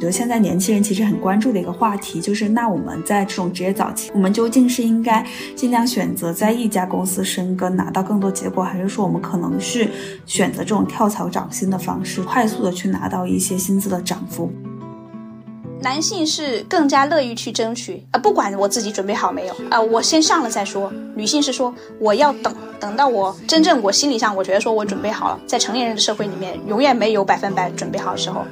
[0.00, 5.22] 觉得现在年轻人其实很关注的一个话题，就是那我们在这种职业早期，我们究竟是应该
[5.54, 9.86] 尽量选择在一家公司深耕，拿到更多结果，还是说我们可能是
[10.24, 14.50] 选择这种跳槽涨薪的方式，快速的去拿到一些薪资的涨幅？
[15.82, 20.90] 男性是更加乐于去争取，啊，不管我自己准备好没有，啊，我先上了再说。
[21.14, 28.46] 女性是说我要等，等到我真正我心理上我觉得说我准备好了，在成年人的社会里面，永远没有百分百准备好的时候。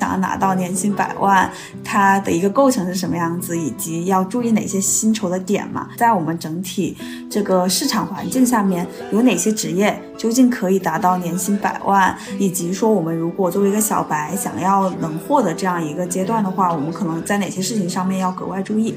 [0.00, 1.50] 想要拿到年薪百万，
[1.84, 5.88] 它的一个构成是什么样子，以及要注意哪些薪酬的点嘛？
[5.96, 6.96] 在我们整体
[7.30, 12.16] 这个市场环境下面，有哪些职业究竟可以达到年薪百万？
[12.38, 18.94] 以及说我们如果作为一个小白，想要能获得这样一个阶段的话，我们可能在哪些事情上面要格外注意？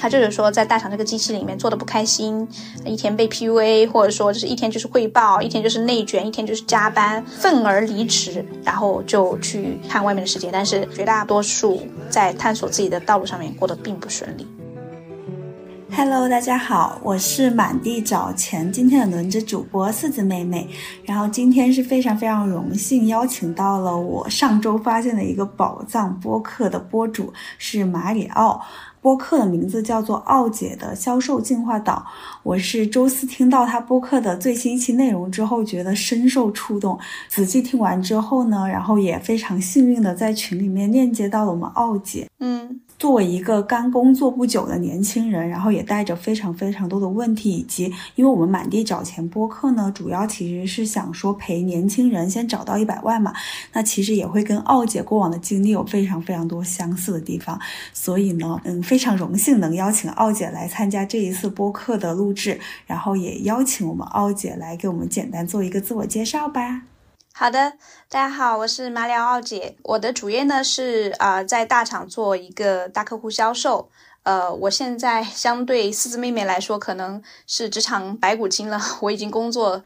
[0.00, 2.46] 他就是说，在大厂这个机器里面做的不开心，
[2.84, 10.50] 一天被 PUA，或者说就是一天就是汇报，一天就是内卷，一天就是加班，愤而离职，然后就去看外面的世界。
[10.52, 14.46] 但是绝大多数在探索自己的道路上面过得并不顺利。
[15.90, 20.68] Hello，大家好，我是满地找钱今天的轮值主播四子妹妹。
[21.02, 28.60] 然后今天是非常非常荣幸邀请到了我上周发现的一个宝藏播客的播主，是马里奥。
[29.00, 32.04] 播客的名字叫做“奥姐的销售进化岛”。
[32.42, 36.98] 我是周四听到他播客的最新一期内容之后，觉得深受触动。
[37.28, 42.26] 仔细听完之后呢，然后也非常幸运的在群里面链接到了我们奥姐。
[42.40, 42.80] 嗯。
[42.98, 47.84] 作为一个刚工作不久的年轻人，然后也带着非常非常多的问题，以及
[48.16, 53.32] 因为我们满地找钱播客呢，主要其实是想说陪年轻人先找到一百万嘛。
[53.72, 57.60] 那其实也会跟奥姐过往的经历有非常非常多相似的地方，
[57.92, 66.82] 所以呢，嗯，非常荣幸能邀请奥姐来参加这一次播客的录制，然后也邀请我们奥姐来给我们简单做一个自我介绍吧。
[67.38, 67.74] 好的，
[68.08, 69.76] 大家好，我是马里奥奥姐。
[69.84, 73.88] 我的主业呢是啊，在大厂做一个大客户销售。
[74.24, 78.80] 呃，我现在相对四字妹妹来说，可能是职场白骨精了。
[79.02, 79.84] 我已经工作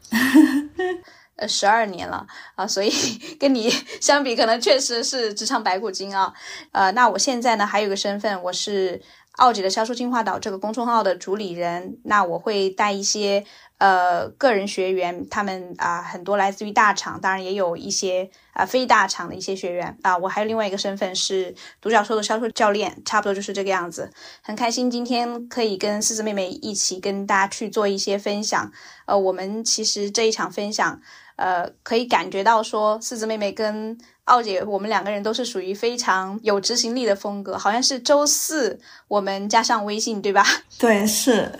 [1.35, 2.25] 呃十二年了
[2.55, 2.91] 啊，所以
[3.39, 3.69] 跟你
[4.01, 6.33] 相比，可能确实是职场白骨精啊。
[6.71, 8.99] 呃，那我现在呢还有个身份，我是
[9.33, 11.97] 奥姐的销售进化岛这个公众号的主理人。
[12.03, 13.43] 那我会带一些。
[13.79, 20.17] 呃，个人学员他们啊，很多来自于大厂，当然也有一些啊非大厂的一些学员啊。
[20.17, 24.09] 我还有另外一个身份是独角兽的销售教练，差不多就是这个样子。
[24.41, 28.71] 很开心今天可以跟四四妹妹一起跟大家去做一些分享。
[29.05, 31.01] 呃，我们其实这一场分享，
[31.35, 37.57] 呃，可以感觉到说四四妹妹跟奥姐，我们两个人都是属于非常有执行力的风格。
[37.57, 40.45] 好像是周四我们加上微信，对吧？
[40.79, 41.51] 对，是。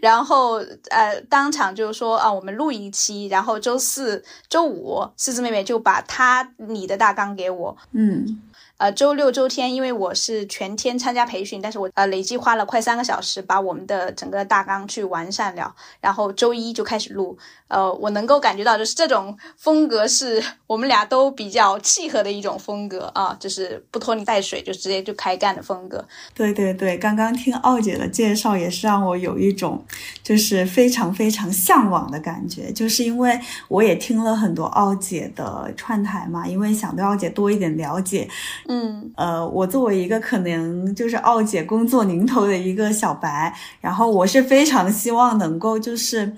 [0.00, 8.40] 然后呃，当场就是说啊，我们录一期，然后周四周五，四四妹妹就把她你的大纲给我，嗯。
[8.76, 17.38] 呃，周六周天，因为我是全天参加培训，但是我呃累计花了快三个小时把我们的整个大纲去完善了，然后周一就开始录。
[17.74, 26.06] 呃，我能够感觉到，就是这种风格是我们俩都比较契合的一种风格啊，就是不拖泥带水，就直接就开干的风格。
[26.32, 29.84] 对对对，刚刚听奥姐的介绍，也是让我有一种
[30.22, 33.36] 就是非常非常向往的感觉，就是因为
[33.66, 38.28] 我也听了很多奥姐的串台嘛，因为想对奥姐多一点了解。
[38.68, 46.32] 嗯，呃，我作为一个可能就是奥姐工作零头的一个小白，然后我是非常希望能够就是。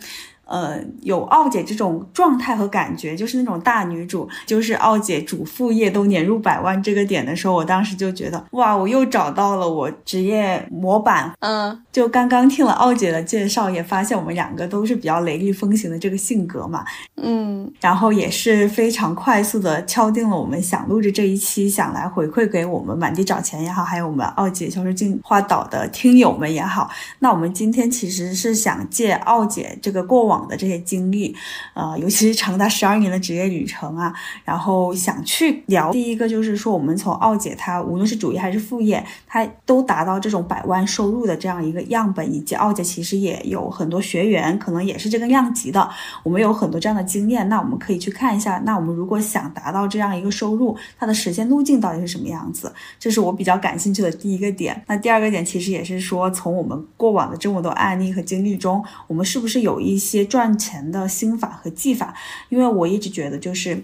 [0.47, 11.33] 呃，有奥姐这种状态和感觉，就是那种大女主，就是奥姐主副业都年入百万这个点的时候，我当时就觉得，哇，我又找到了我职业模板。
[11.41, 16.85] 嗯，就刚刚听了奥姐的介绍，也发现我们两个都是比较雷厉风行的这个性格嘛。
[17.17, 26.89] 嗯，然后也是非常快速的敲定了我们想录制这一期，想来回馈给我们满地找钱也好，还有我们奥姐销售进化岛的听友们也好。
[27.19, 30.36] 那我们今天其实是想借奥姐这个过往。
[30.45, 31.35] 的这些经历，
[31.75, 34.13] 呃，尤其是长达十二年的职业旅程啊，
[34.45, 45.89] 然后想去聊第一个就是说，我们从奥姐她无论是主业还是副业，她都达到这种百万收入的这样一个样本，以及奥姐其实也有很多学员，可能也是这个量级的，
[46.25, 52.73] 我们有很多这样的经验，那我们可以去看一下，那我们如果想达到这样一个收入，它的实现路径到底是什么样子？
[52.99, 54.83] 这是我比较感兴趣的第一个点。
[54.87, 60.26] 那第二个点其实也是说，从我们过往的这么多案例和经历中，我们是不是有一些。
[60.27, 62.13] 赚钱的心法和技法，
[62.51, 63.83] 因为我一直觉得就是。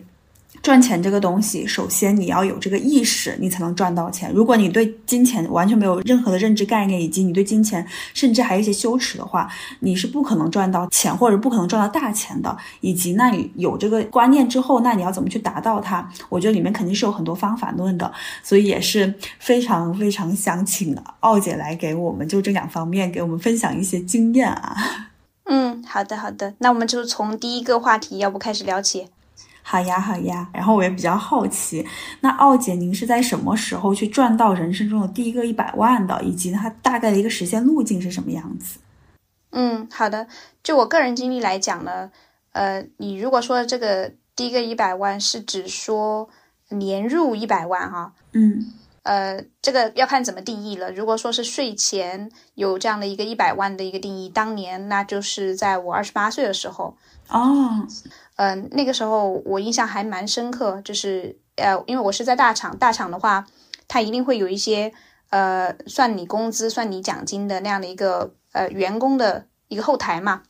[0.62, 4.30] 赚钱这个东西，首先你要有这个意识，你才能赚到钱。
[4.32, 7.84] 如果你对金钱完全没有任何的认知概念，以及你对金钱
[8.14, 9.50] 甚至还有一些羞耻的话，
[9.80, 12.56] 你是不可能赚到钱，或者不可能赚到大钱的。
[12.80, 16.08] 以及，那你有这个观念之后，那你要怎么去达到它？
[16.28, 18.12] 我觉得里面肯定是有很多方法论的，
[18.44, 24.76] 所以也是非常非常想请奥姐来给我们就这两方面给我们分享一些经验啊。
[25.44, 29.08] 嗯，好的好的，那我们就从第一个话题，要不开始聊起？
[29.64, 31.86] 好呀好呀，然后我也比较好奇，
[32.20, 38.78] 那奥姐您是在什么时候去赚到人生中的第一个一百万的，以及它大概的一个实现路径是什么样子？
[39.50, 40.26] 嗯，好的，
[40.62, 42.10] 就我个人经历来讲呢，
[42.52, 46.28] 呃，你如果说这个第一个一百万是指说
[46.70, 48.72] 年入一百万哈，嗯。
[49.04, 50.92] 呃，这个要看怎么定义了。
[50.92, 56.96] 如果说是税前有这样的一个一百万的一个定义，当年那就是在我二十八岁的时候
[57.28, 57.84] 哦，
[58.36, 63.44] 嗯，那个时候我印象还蛮深刻，就是呃，因为我是在大厂，大厂的话，
[63.88, 64.92] 它一定会有一些
[65.30, 70.42] 呃，算你工资、算你奖金的那样的一个呃员工的一个后台嘛。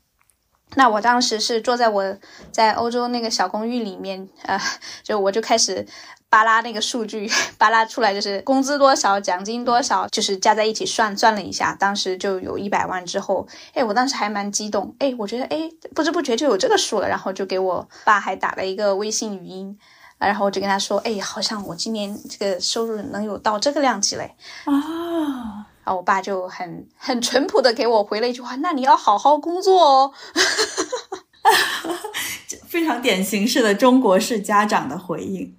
[0.75, 2.17] 那我当时是坐在我
[2.51, 4.61] 在欧洲那个小公寓里面，呃，
[5.03, 5.87] 就我就开始。
[6.33, 13.05] 扒拉那个数据， 扒拉出来就是工资多少，奖金多少，就是加在一起算算了一下，当时就有一百万。
[13.05, 19.79] 之后，哎，我当时还蛮激动，哎，我觉得哎，不知不觉就有这个数了，然后就给我爸还打了一个微信语音，
[20.17, 24.35] 然后我就跟他说，哎，好像我今年这个收入能有到这个量级嘞。
[24.65, 24.73] 啊，
[25.85, 30.13] 然后我爸就很很淳朴的给我回了一句话，那你要好好工作哦。
[32.69, 35.55] 非常典型式的中国式家长的回应。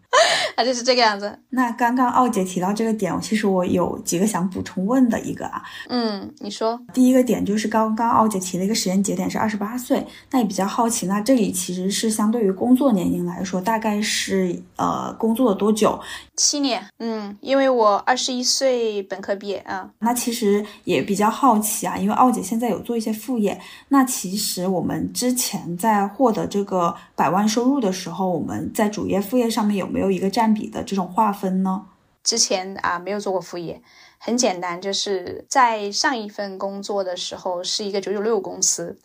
[0.56, 1.38] 啊，就是这个样子。
[1.50, 5.62] 那刚刚奥姐提到这个点，其实我有几个想补充问的一个啊。
[5.90, 6.80] 嗯，你说。
[6.94, 16.00] 第一个点就是刚刚奥姐提了一个时间节点是二十八岁，那也比较好奇，那这里其实是相对于工作年龄来说，大概是呃工作了多久？
[16.36, 16.84] 七年。
[17.00, 19.90] 嗯，因为我二十一岁本科毕业啊。
[20.00, 23.60] 那其实也比较好奇啊，因为奥姐现在有做一些副业，
[23.90, 30.43] 那其实我们之前在获得这个百万收入的时候，我们在主业副业上面有没有一个占？
[30.44, 31.86] 占比的这种划分呢？
[32.22, 33.82] 之前啊没有做过副业，
[34.18, 39.00] 很简单，就是在上一份工作的时候是一个九九六公司，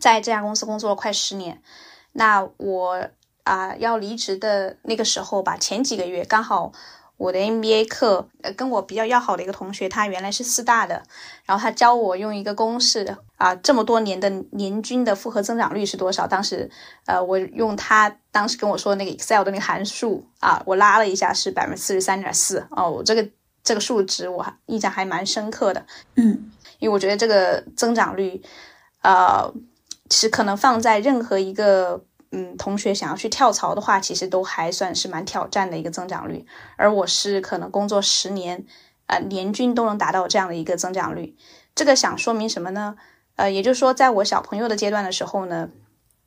[0.00, 1.62] 在这家公司工作了快十年。
[2.14, 3.08] 那我
[3.44, 6.72] 啊要离职的那个时候吧，前几个月刚好。
[7.20, 11.02] 我的 MBA 课，呃，跟我比较要好的一个同学，他原来是四大的，
[11.44, 16.26] 然后他教我用一个公式啊，这么多年的年均的复合增长率是多少？
[16.26, 16.70] 当时，
[17.04, 23.28] 呃，我用他当时跟我说那个 Excel 的那个函数啊，我拉了一下是百分之四十三点四哦，这个
[23.62, 25.84] 这个数值我印象还蛮深刻的，
[26.14, 28.40] 嗯，因为我觉得这个增长率，
[29.02, 29.52] 呃，
[30.08, 32.02] 其实可能放在任何一个。
[32.32, 36.46] 嗯，同学想要去跳槽的话，其实都还算是蛮挑战的一个增长率。
[36.76, 38.64] 而我是可能工作十年，
[39.06, 41.36] 呃，年均都能达到这样的一个增长率。
[41.74, 42.96] 这个想说明什么呢？
[43.34, 45.70] 呃，也就是说，在我小朋友的阶段的时候呢，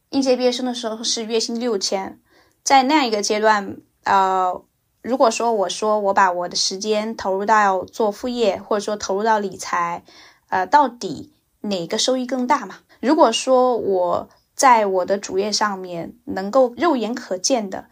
[0.10, 2.20] 应届毕业生的时候是月薪六千，
[2.64, 4.62] 在那样一个阶段，呃，
[5.02, 10.04] 如果说我说我把我的时间投入到做副业，或者说投入到理财，
[10.50, 12.80] 呃，到底哪个收益更大嘛？
[13.00, 14.30] 如果说我。
[14.56, 17.88] 在我的主页上面，能够肉眼可见的，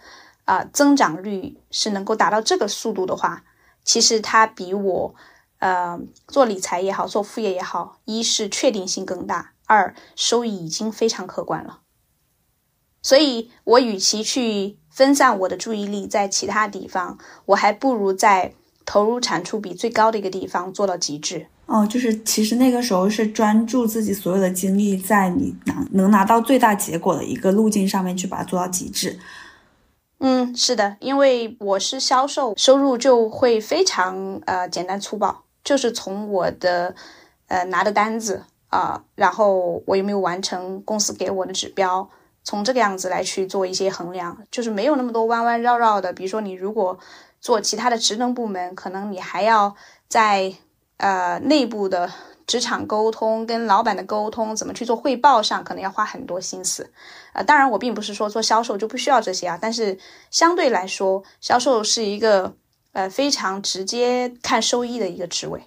[0.45, 3.43] 啊，增长率是能够达到这个速度的话，
[3.83, 5.15] 其实它比我，
[5.59, 11.79] 呃，做理财也好，做副业也好，一是确定性更大，二收益已经非常可观了。
[13.01, 17.17] 所以，我与其去分散我的注意力在其他地方，
[17.47, 18.53] 我还不如在
[18.85, 21.47] 投入产出比最高的一个地方做到极致。
[21.71, 29.17] 哦，就是其实那个时候是专注自己所有的精力在你拿能拿到最大结果的一个路径上面去把它做到极致。
[30.19, 36.93] 嗯，是的，因为我是销售，收入就会非常呃简单粗暴，就是从我的
[37.47, 42.09] 呃拿的单子啊，然后我有没有完成公司给我的指标，
[42.43, 46.11] 从这个样子来去做一些衡量，就是没有那么多弯弯绕绕的。
[46.11, 46.99] 比如说你如果
[47.39, 49.73] 做其他的职能部门，可能你还要
[50.09, 50.53] 在。
[51.01, 52.07] 呃，内部的
[52.45, 56.91] 职场沟通跟老板的沟通，怎么去做汇报上，可能要花很多心思。
[57.33, 59.97] 呃，当然我并不是说做销售就不需要这些啊，但是
[60.29, 62.53] 相对来说，销售是一个
[62.91, 65.59] 呃非常直接看收益的一个职位。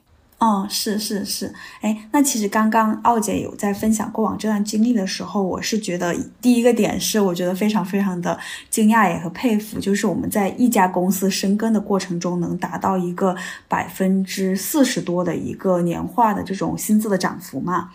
[0.45, 13.35] 哦，是是是，哎，那其实刚刚奥姐有在分享过往这段经历的时候，我是觉得第一个点是，我觉得非常非常的惊讶也和佩服，就是我们在一家公司深耕的过程中，能达到一个
[13.69, 17.89] 百分之四十多的一个年化的这种薪资的涨幅嘛。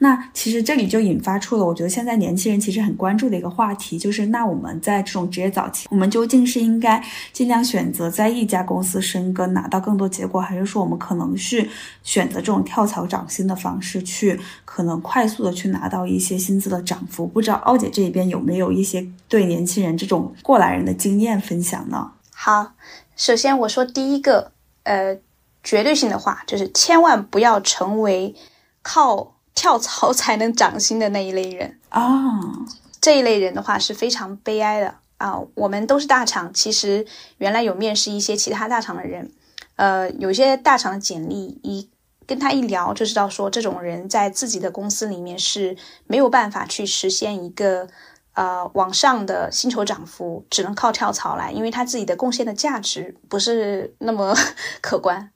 [0.00, 7.02] 那其实这里就引发出了，我觉得现在年轻人其实很关注的一个话题，就是那我们在这种职业早期，我们究竟是应该
[7.32, 11.68] 尽量选择在一家公司深耕，拿到更多结果，还是说我们可能是
[12.04, 17.26] 选择这种跳槽涨薪的方式，去可能快速的去拿到一些薪资的涨幅？
[17.26, 22.12] 不知道奥姐这一边有没有一些对年轻人这种过来人的经验分享呢？
[22.32, 22.74] 好，
[23.16, 24.52] 首先我说第一个，
[24.84, 25.18] 呃，
[25.64, 28.32] 绝对性的话，就是千万不要成为
[28.82, 29.34] 靠。
[29.58, 32.30] 跳槽才能涨薪的那一类人啊，
[33.00, 35.36] 这一类人的话是非常悲哀的啊。
[35.56, 37.04] 我们都是大厂，其实
[37.38, 39.32] 原来有面试一些其他大厂的人，
[39.74, 41.90] 呃，有些大厂的简历一
[42.24, 47.88] 跟他一聊就知道，说这种人在自己的公司里面是没有办法去实现一个
[48.34, 54.36] 呃往上的薪酬涨幅，只能靠跳槽来，因为他自己的贡献的价值不是那么
[54.80, 55.28] 可观。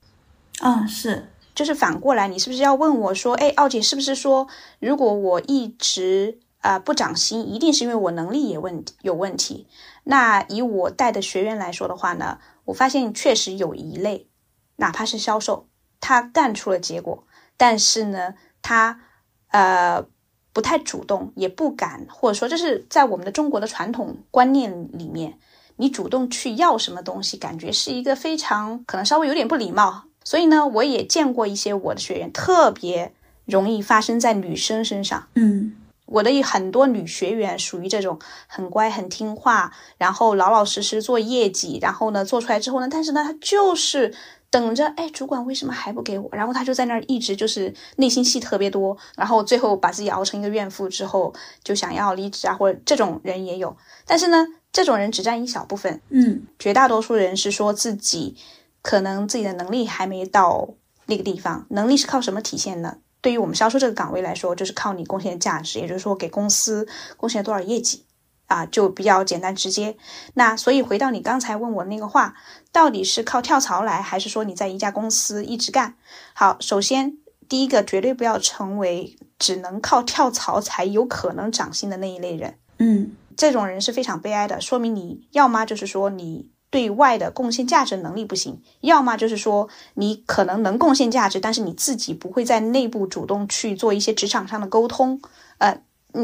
[0.61, 1.31] 嗯，是。
[1.54, 9.66] 就是反过来，你是不是要问我说，哎，奥姐是不是说，如果我一直啊不涨薪，一定是因为我能力也问有问题？
[10.04, 14.28] 那以我带的学员来说的话呢，我发现确实有一类，
[14.76, 15.68] 哪怕是销售，
[16.00, 17.25] 他干出了结果，
[17.56, 19.00] 但是呢，他
[19.49, 20.04] 呃
[20.52, 25.38] 不太主动，也不敢，或者说这是在我们的中国的传统观念里面，
[25.76, 30.04] 你主动去要什么东西，感觉是一个非常可能稍微有点不礼貌。
[30.25, 33.12] 所以呢，我也见过一些我的学员特别
[33.45, 35.26] 容易发生在女生身上。
[35.35, 35.75] 嗯，
[36.07, 44.14] 我的很多女学员属于这种很乖、很听话，然后老老实实做业绩，然后呢做出来之后呢，但是呢，她就是
[44.50, 46.29] 等着，哎，主管为什么还不给我？
[46.33, 51.33] 然后她就在那儿一直就是内心戏特别多，然后最后把自己熬成一个怨妇之后，
[51.64, 53.76] 就想要离职啊，或者这种人也有。
[54.07, 56.00] 但是呢，这种人只占一小部分。
[56.11, 58.37] 嗯，绝大多数人是说自己。
[58.82, 60.68] 可能自己的能力还没到
[61.06, 62.98] 那个地方，能力是靠什么体现呢？
[63.20, 68.04] 对于我们销售这个岗位来说，就是靠你贡献的价值，也就是说给公司贡献了多少业绩
[68.46, 69.96] 啊，就比较简单直接。
[70.34, 72.34] 那所以回到你刚才问我那个话，
[72.72, 75.94] 到底是靠跳槽来，还是说你在一家公司一直干？
[76.34, 82.58] 好，首先第一个绝对不要成为只能靠跳槽才有可能涨薪的那一类人。
[82.78, 86.51] 嗯，这种人是非常悲哀的，说明你要么就是说你。
[86.73, 95.21] 对外的贡献价值能力不行，要么就是说你可能能贡献价值，但是你自己不会在内部主动去做一些职场上的沟通，
[95.59, 95.83] 呃，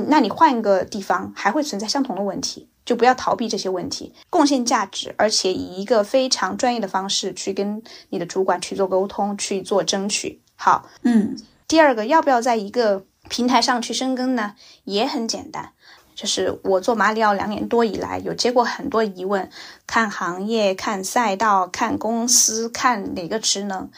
[0.09, 10.41] 那你换一个地方还会存在相同的问题，就不要逃避这些问题，贡献价值，而且以一个非常专业的方式去跟你的主管去做沟通，去做争取。
[10.57, 11.37] 好，嗯，
[11.67, 14.55] 第二个要不要在一个平台上去深耕呢？
[14.85, 15.73] 也很简单。
[16.19, 19.49] 就是我做马里奥两年多以来，有接过很多疑问，
[19.87, 23.89] 看行业、看赛道、看公司、看哪个职能，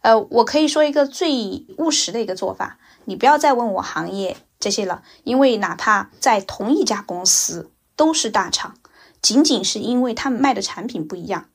[0.00, 8.74] 呃，我可以说一个最务实的一个做法，你不要再问我行业这些了，因为哪怕在同一家公司都是大厂，
[9.22, 11.46] 仅仅是因为他们卖的产品不一样，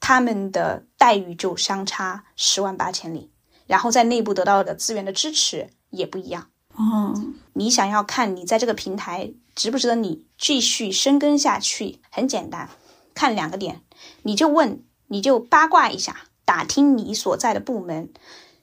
[0.00, 3.30] 他们的待遇就相差十万八千里，
[3.68, 6.48] 然后在内部得到的资源的支持也不一样。
[6.74, 7.14] 哦，
[7.52, 12.00] 你想要看你在这个平台值不值得你继续深耕下去？
[12.10, 12.70] 很简单，
[13.12, 13.82] 看两个点，
[14.22, 18.10] 你就问，你就八卦一下，打听你所在的部门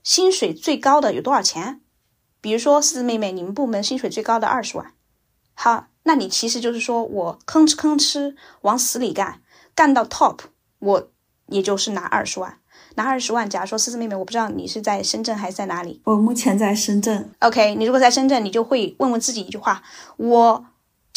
[0.01, 1.81] 薪水最高的有多少钱。
[2.41, 4.93] 比如说，四四妹妹，你们部门薪水最高的二十万。
[5.53, 9.43] 好，那你其实就是说我吭哧吭哧往死里干，
[9.75, 10.39] 干到 top，
[10.79, 11.11] 我
[11.49, 12.57] 也就是拿二十万。
[12.95, 16.01] 拿二十万，假如说思思妹妹，我不知道你是在深圳还是在哪里。
[16.05, 17.29] 我目前在深圳。
[17.41, 19.83] OK，你如果在深圳，你就会问问自己一句话：
[20.17, 20.65] 我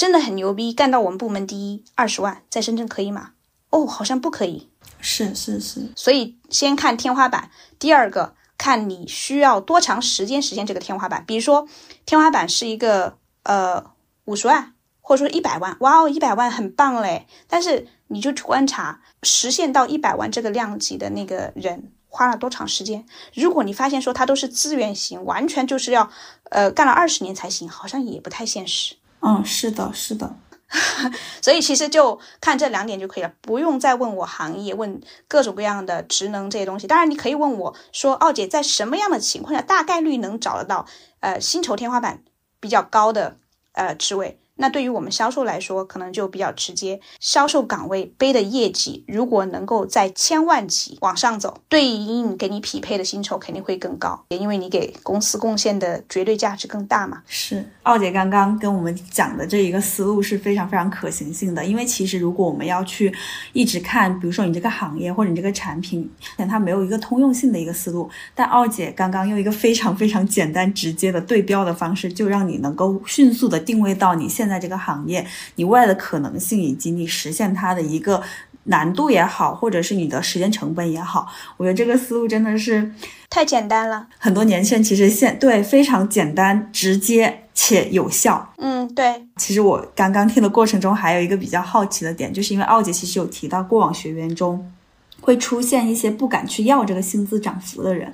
[0.00, 3.32] 真的很牛逼，干到我们部门第一，二十万，在深圳可以吗？
[3.68, 4.70] 哦，好像不可以。
[4.98, 5.92] 是是是。
[5.94, 11.22] 所以先看天花板，第二个看你需要多长时间实现这个天花板。
[11.26, 11.68] 比如说
[12.06, 13.92] 天花板是一个呃
[14.24, 17.26] 五十万，或者说一百万，哇哦，一百万很棒嘞。
[17.46, 19.02] 但是你就去观察。
[19.22, 23.04] 实现到一百万这个量级的那个人花了多长时间？
[23.34, 26.10] 如果你发现说他都是资源型，完全就是要
[26.44, 28.96] 呃干了二十年才行，好像也不太现实。
[29.20, 30.36] 嗯，是的，是的。
[31.42, 36.86] 所以其实就看这两点就可以了，不用再问我行业，问各种各样的职能这些东西。
[36.86, 40.86] 当然你可以问我说，奥姐在什么样的情况下大概率能找得到
[41.18, 42.22] 呃薪酬天花板
[42.60, 43.36] 比较高的
[43.72, 44.38] 呃职位？
[44.60, 47.00] 那对于我们销售来说，可能就比较直接。
[47.18, 57.22] 销售岗位背的业绩，如果能够在千万级往上走，对应给你匹配的薪酬肯定会更高，也因为你给公司贡献的绝对价值更大嘛。
[57.26, 61.64] 是，奥姐刚刚跟我们讲的这一个思路是非常非常可行性的。
[61.64, 63.12] 因为其实如果我们要去
[63.54, 75.26] 一直看，比如说你这个行业或者你这个产品，它没有一个通用性的一个思路，但奥姐刚刚用一个非常非常简单直接的对标的方式，就让你能够迅速的定位到你现在这个行业，
[75.56, 78.22] 你未来的可能性，以及你实现它的一个
[78.64, 81.26] 难度也好，或者是你的时间成本也好，
[81.56, 82.92] 我觉得这个思路真的是
[83.28, 84.06] 太简单了。
[84.18, 88.52] 很多年轻人其实现对非常简单、直接且有效。
[88.58, 89.26] 嗯，对。
[89.36, 94.72] 其实我刚刚听的过程中，还有一个比较好奇的点，就是因为奥姐其实有提到过往学员中。
[95.20, 98.12] 会出现一些不敢去要这个薪资涨幅的人，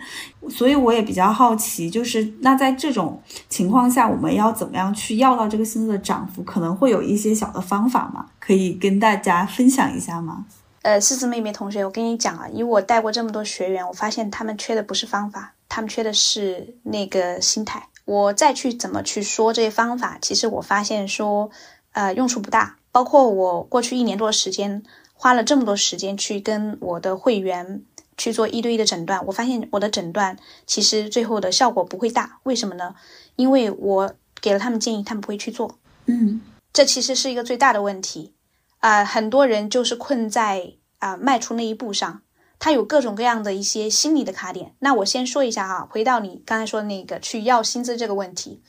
[0.50, 6.42] 所以我也比较好奇，就是那在这种情况下，我们要怎么样去要到这个薪资的涨幅？
[6.42, 8.26] 可能会有一些小的方法吗？
[8.40, 10.44] 可以跟大家分享一下吗？
[10.82, 17.88] 呃，思思妹妹同学，我跟你讲啊，因为我带过这么多学员，我发现他们缺的不是方法，他们缺的是那个心态。
[18.04, 21.50] 我再去怎么去说这些方法，其实我发现说，
[21.92, 22.76] 呃，用处不大。
[22.92, 24.82] 包括我过去一年多的时间。
[25.18, 27.82] 花了这么多时间去跟我的会员
[28.18, 32.94] 去做一对一的诊断，我发现我的诊断其实最后的效果不会大，为什么呢？
[33.34, 35.78] 因为我给了他们建议，他们不会去做。
[36.04, 36.42] 嗯，
[36.72, 38.34] 这其实是一个最大的问题
[38.78, 39.04] 啊！
[39.04, 42.20] 很多人就是困在啊迈出那一步上，
[42.58, 44.74] 他有各种各样的一些心理的卡点。
[44.80, 48.62] 那我先说一下哈，回到你刚才说的那个去要薪资这个问题，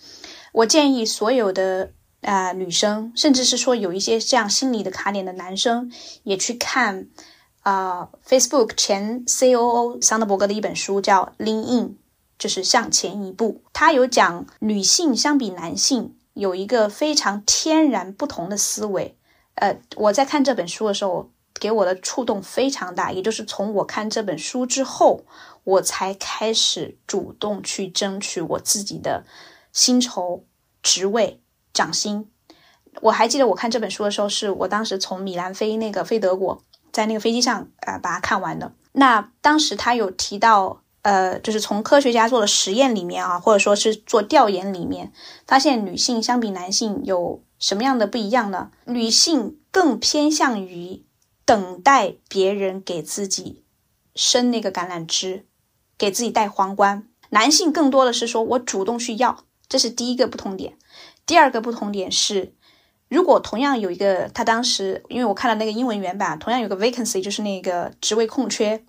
[0.54, 1.92] 我建议所有的。
[2.28, 5.90] 啊，女生，甚至是说有一些这样心理的卡点的男生，
[6.24, 7.08] 也去看
[7.62, 11.90] 啊，Facebook 前 COO 桑德伯格的一本书，叫《Lean In》，
[12.38, 13.62] 就是向前一步。
[13.72, 19.16] 他有讲女性相比男性有一个非常天然不同的思维。
[19.56, 23.14] 呃，我在看这本书的时候，给我的触动非常大。
[23.14, 25.24] 也就是从我看这本书之后，
[25.64, 29.24] 我才开始主动去争取我自己的
[29.72, 30.44] 薪酬
[30.84, 31.40] 职位。
[31.78, 32.28] 掌心，
[33.02, 38.74] 我还记得我看这本书的时候，是我当时从米兰飞那个飞德国，在那个飞机上啊把它看完的。
[38.94, 45.14] 那当时他有提到，呃，就是从科学家做的实验里面啊，或者说是做调研里面，
[45.46, 48.72] 发现女性相比男性有什么样的不一样呢？
[48.86, 51.06] 女性更偏向于
[51.46, 53.64] 等待别人给自己
[54.16, 55.46] 伸那个橄榄枝，
[55.96, 60.76] 给自己戴皇冠；男性更多的是说我主动去要，这是第一个不同点。
[61.28, 62.54] 第二个不同点是，
[63.10, 68.86] 如果同样有一个，他当时因为我看了那个英文原版，同样有个 vacancy，就是那个职位空缺，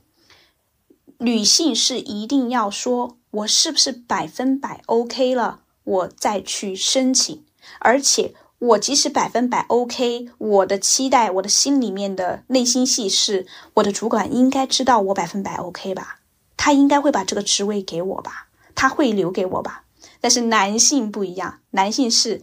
[1.18, 7.44] 女性是一定要说，我是不是百分百 OK 了，我再去申请。
[7.80, 16.20] 而且我即使百分百 OK，我的期待，我的心里面的内心戏是，我的主管应该知道我百分百 OK 吧，
[16.56, 19.84] 他应该会把这个职位给我吧，他会留给我吧。
[20.20, 22.42] 但是男性不一样，男性是，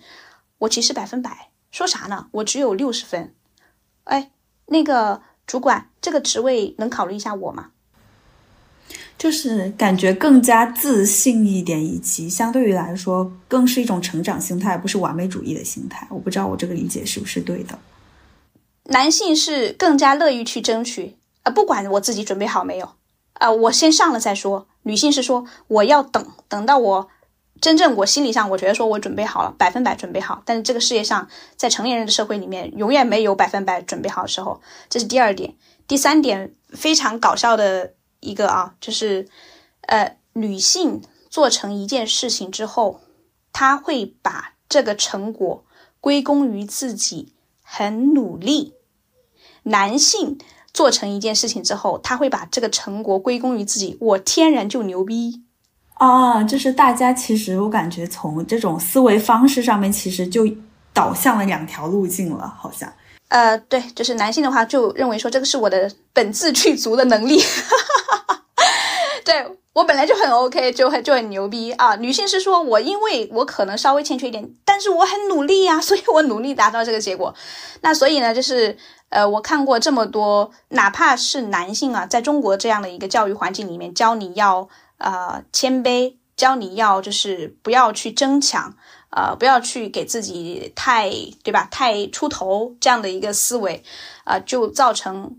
[0.60, 2.28] 我其实百分百说啥呢？
[2.32, 3.34] 我只有六十分，
[4.06, 4.32] 哎，
[4.68, 7.72] 那个主管，这个职位能考虑一下我吗？
[9.18, 16.08] 就是感觉更加自信一点，以及相对于来说，更是一种成长心态，不是完美主义的心态。
[16.12, 17.80] 我不知道我这个理解是不是对的。
[18.84, 22.92] 男性是更加乐于去争取，啊，不管我自己准备好没有，
[23.34, 24.68] 啊，我先上了再说。
[24.84, 27.10] 女性是说，我要等，等到我。
[27.62, 30.44] 真正我心理上，我觉得说我准备好了，百分百准备好。
[30.46, 34.62] 但是这个世界上，在成年人的社会里面，永远没有百分百准备好的时候。
[34.90, 35.56] 这是第二点。
[35.88, 39.28] 第三点非常搞笑的一个啊，就是，
[39.82, 43.00] 呃，女性做成一件事情之后，
[43.54, 45.64] 她会把这个成果
[46.02, 48.74] 归功于自己很努力；
[49.64, 50.38] 男性
[50.74, 55.45] 做成一件事情之后，他会把这个成果归功于自己，我天然就牛逼。
[55.96, 60.46] 啊，就是大家其实我感觉从这种思维方式上面，其实就
[60.94, 62.92] 导向了两条路径了，好像。
[63.30, 67.42] 呃，对，就是男性的话就认为说这个是我的本自具足的能力，
[69.24, 71.96] 对我本来就很 OK，就很就很牛逼啊。
[71.96, 77.34] 女性是说我因为我可能稍微欠缺一点，但是我很努力呀， 所以我努力达到这个结果。
[77.82, 78.78] 那所以呢，就是
[79.10, 84.68] 呃，我看过这么多，哪怕是男性啊，在中国这样的一个教育环境里面，教你要。
[84.98, 88.76] 呃，谦卑，教你要就是不要去争抢，
[89.10, 91.10] 呃，不要去给自己太
[91.44, 93.84] 对吧，太出头这样的一个思维，
[94.24, 95.38] 啊，就造成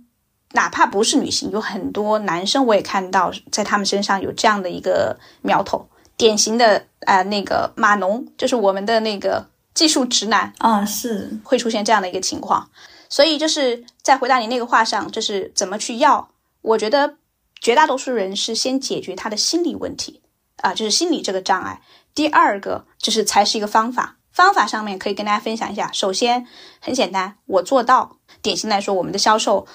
[0.52, 12.70] 哪怕不是女性，有很多男生我也看到在他们身上有这样的一个苗头，典型的啊那个码农，就是我们的那个技术直男啊，是会出现这样的一个情况。
[13.08, 16.28] 所以就是在回答你那个话上，就是怎么去要，
[16.62, 17.14] 我觉得
[17.60, 20.22] 绝大多数人是先解决他的心理问题
[20.62, 21.80] 啊，就是心理这个障碍。
[22.14, 25.90] 第二个就是才是一个方法，方法上面可以跟大家分享一下。
[25.92, 26.46] 首先
[26.80, 29.66] 很简单，我做到，典型来说，我们的销售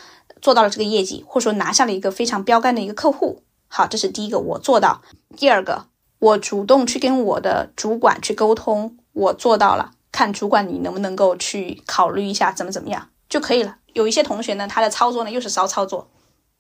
[0.41, 3.43] 做到了这个业绩，或者说拿下了一个非常标杆的一个客户。
[3.67, 5.01] 好，这是第一个，我做到。
[5.37, 5.87] 第二个，
[6.19, 9.91] 我主动去跟我的主管去沟通，我做到了。
[10.11, 13.77] 看主管你能不能够去考虑一下怎么怎么样就可以了。
[13.93, 16.09] 有一些同学呢，他的操作呢又是骚操作，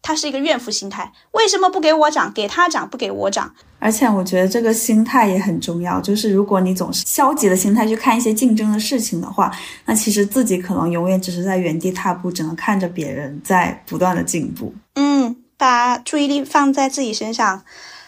[0.01, 3.53] 他是一个怨妇心态，为什么不给我涨，给他涨，不给我涨？
[3.79, 9.51] 而且我觉得这个心态也很重要，就是如果你总是消极的心态去看一些竞争的事情的话，
[9.85, 14.73] 那其实自己可能永远只是在原地踏步，只能看着别人在不断的进步。
[14.95, 15.35] 嗯。
[15.57, 17.61] 把注意力放在自己身上，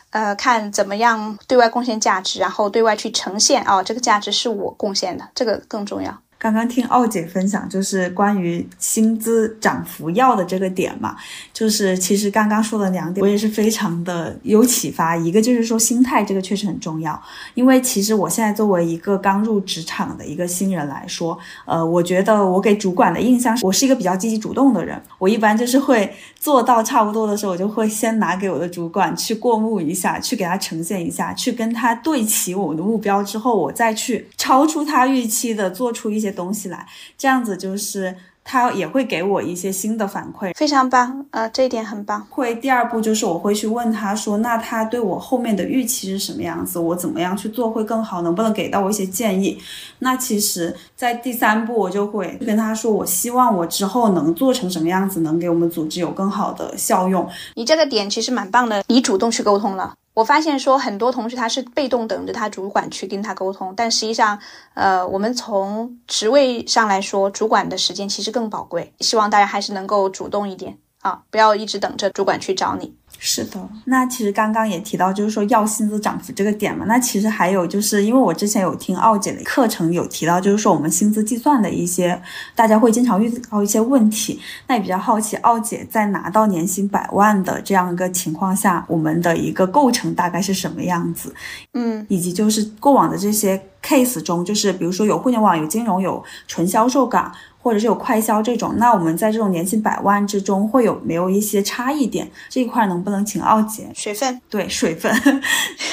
[0.09, 6.19] 呃，看怎么样对外贡献价值，然后对外去呈现啊，这个价值是我贡献的，这个更重要。
[6.43, 11.15] 刚刚听奥姐分享，就是关于薪资涨幅要的这个点嘛，
[11.53, 15.15] 就是其实刚刚说的两点，我也是非常的有启发。
[15.15, 17.17] 一个就是说心态，这个确实很重要，
[17.53, 36.32] 因为其实我现在作为一个刚入职场的一个新人来说，呃，我觉得我给主管的印象我是一个比较积极主动的人，我一般就是会做到差不多的时候，我就会先拿给我的主管去过目一下，去给他呈现一下，去跟他对齐我们的目标之后，我再去超出他预期的做出一些。
[36.33, 36.85] 东西来，
[37.17, 42.25] 这样子就是他也会给我一些新的反馈，非常棒，呃，这一点很棒。
[42.29, 46.77] 会第二步就是我会去问他说，那他对我后面的预期是什么样子？
[46.77, 48.21] 我怎么样去做会更好？
[48.21, 49.57] 能不能给到我一些建议？
[49.99, 57.25] 那其实，在第三步我就会跟他说，我希望我之后能做成什么样子，能给我们组织有更好的效用。
[57.55, 59.93] 你这个点其实蛮棒的，你主动去沟通了。
[60.13, 64.37] 我发现说很多同事他是被动等着他主管去跟他沟通，但实际上，
[64.75, 68.93] 呃，我们从职位上来说，主管的时间其实更宝贵。
[68.99, 72.95] 希望大家还是能够主动一点啊，不要一直等着主管去找你。
[73.25, 76.83] 是的，那其实刚刚也提到，就是说要薪资涨幅这个点嘛。
[76.85, 82.21] 那其实还有就是，因为我之前有听奥姐的课程，有提到，就是说我们薪资计算的一些，
[82.53, 84.41] 大家会经常遇到一些问题。
[84.67, 91.33] 那也比较好奇，奥姐在拿到年薪百万的这样一个情况下，我们的一个构成大概是什么样子？
[91.71, 97.31] 嗯，以及就是过往的这些 case 中，就是比如说有互联网、有金融、有纯销售岗。
[97.63, 102.29] 或者是有快销这种，那我们在这种年薪百万之中会有没有一些差异点？
[102.49, 103.89] 这一块能不能请奥姐？
[103.95, 105.09] 水分，对水分。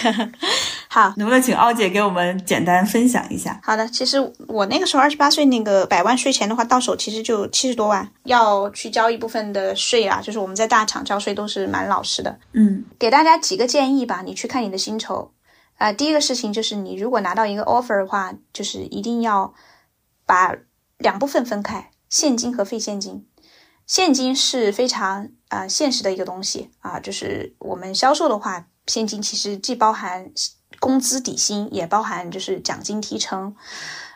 [0.89, 3.61] 好，能不能请奥姐给我们简单分享一下？
[3.63, 10.21] 好的，其实我那个时候二十八岁，那个百万税前的话，到手其实就七十多万，要去交一部分的税啊。
[10.21, 12.37] 就是我们在大厂交税都是蛮老实的。
[12.55, 15.31] 嗯，给大家几个建议吧，你去看你的薪酬
[15.79, 15.93] 啊。
[15.93, 19.55] 第一个事情就是，你如果拿到一个 offer 的话，就是一定要
[20.27, 20.53] 把。
[21.01, 23.27] 两部分分开，现金和非现金。
[23.87, 30.31] 现金是非常啊现实的一个东西啊，就是我们销售的话，现金其实既包含
[30.79, 33.57] 工资底薪，也包含就是奖金提成，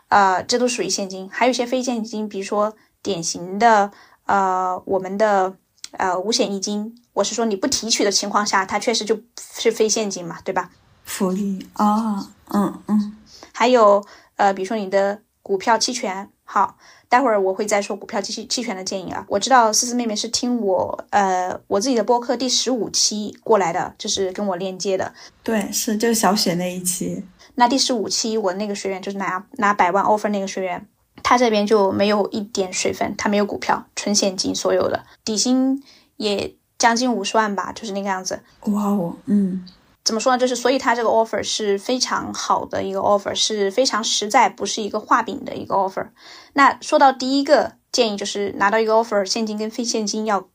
[0.08, 1.28] 呃，这都属于现金。
[1.32, 3.90] 还有一些非现金，比如说典型的
[4.26, 5.56] 呃我们的
[5.92, 9.18] 呃五险一金，我是说你不提取的情况下，它确实就
[9.58, 10.70] 是非现金嘛，对吧？
[11.02, 13.16] 福利啊，嗯嗯。
[13.52, 16.30] 还有呃，比如说你的股票期权。
[16.44, 16.76] 好，
[17.08, 19.24] 待会儿我会再说股票期期权的建议啊。
[19.28, 25.12] 我知道思思妹妹是听我呃我自己的播客第十五期过来的，就是跟我链接的。
[25.42, 27.24] 对，是就是小雪那一期。
[27.56, 30.86] 那第十五期我那个学员就是拿拿百万 offer 那个学员，
[31.22, 35.82] 他这边就没有一点水分，他没有股票，纯现金所有的底薪
[36.16, 38.42] 也将近五十万吧，就是那个样子。
[38.66, 39.66] 哇哦，嗯。
[40.04, 40.38] 怎么说呢？
[40.38, 46.08] 就是所以他这个 offer 是非常好的一个 offer，是非常实在，不是一个画饼的一个 offer。
[46.52, 50.46] 那说到第一个建议，就是拿到一个 offer，现金跟非现金要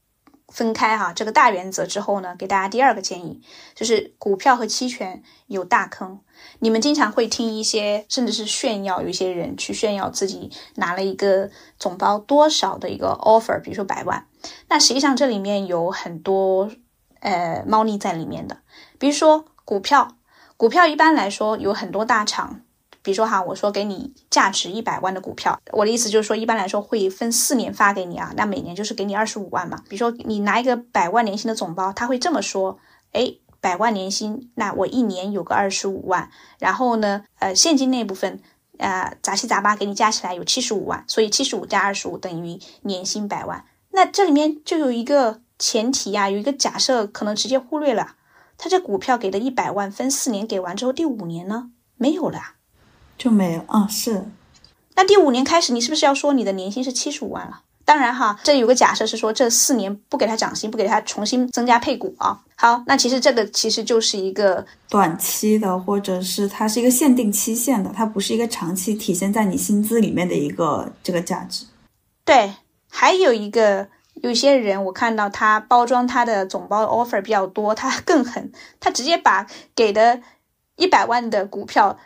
[0.49, 3.41] 分开哈，这个大原则之后呢，给大家第二个建议，
[3.73, 6.19] 就是股票和期权有大坑。
[6.59, 14.27] 你们经常会听一些，甚至是炫耀，有一些人去炫耀自己拿了一个总包多少的一个 offer，比如说百万。
[14.67, 16.69] 那实际上这里面有很多
[17.19, 18.57] 呃猫腻在里面的。
[18.99, 20.09] 比如说股票，
[20.57, 22.59] 股票一般来说有很多大厂，
[23.01, 29.81] 比如说哈，我说给你价值一百万的股票，我的意思就是说，一般来说会分四年发给你啊，那每年就是给你二十五万嘛。
[29.87, 32.77] 比如说你拿一个百万年薪的总包，他会这么说，
[33.13, 38.41] 哎，百万年薪，那我一年有个二十五万，然后呢，呃，现金那部分，
[38.77, 43.63] 呃，杂七杂八给你加起来有七十五万，所以七十五加二十五等于年薪百万。
[43.91, 48.15] 那这里面就有一个前提呀，有一个假设可能直接忽略了。
[48.59, 52.39] 他这股票给的一百万分四年给完之后，第五年呢没有了，
[53.17, 53.87] 就没有啊？
[53.87, 54.25] 是，
[54.95, 57.61] 那第五年开始，你是不是要说你的年薪是七十五万了？
[57.85, 62.39] 当然哈，这有个假设是说这四年不给他涨薪，不给他重新增加配股啊。
[62.55, 71.65] 好，那其实这个其实就是一个短期的，或者是它是一个限定期限的，它不是一个长期体现在你薪资里面的一个这个价值。
[72.23, 72.53] 对，
[72.89, 73.87] 还有一个
[74.21, 80.21] 有些人我看到他包装他的总包 offer 比较多，他更狠，他直接把给的
[80.75, 81.97] 一百万的股票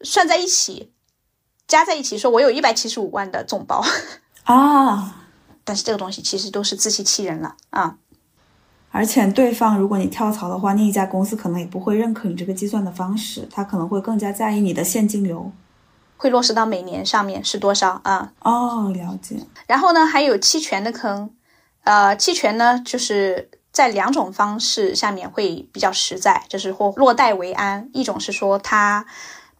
[0.00, 0.92] 算在一起，
[1.66, 3.84] 加在一起，说我有一百七十五万的总包
[4.44, 5.14] 啊。
[5.64, 7.98] 但是这个东西其实都是自欺欺人了啊！
[8.90, 15.52] 而且对方如果你跳槽的话，另一家公司可能也不会认可你这个计算的方式，他可能会更加在意你的现金流，
[16.16, 18.32] 会落实到每年上面是多少啊？
[18.40, 19.36] 哦，了解。
[19.66, 21.28] 然后呢，还有期权的坑，
[21.88, 29.06] 呃，期权呢就是在两种方式下面会比较实在，就是或落袋为安，一种是说它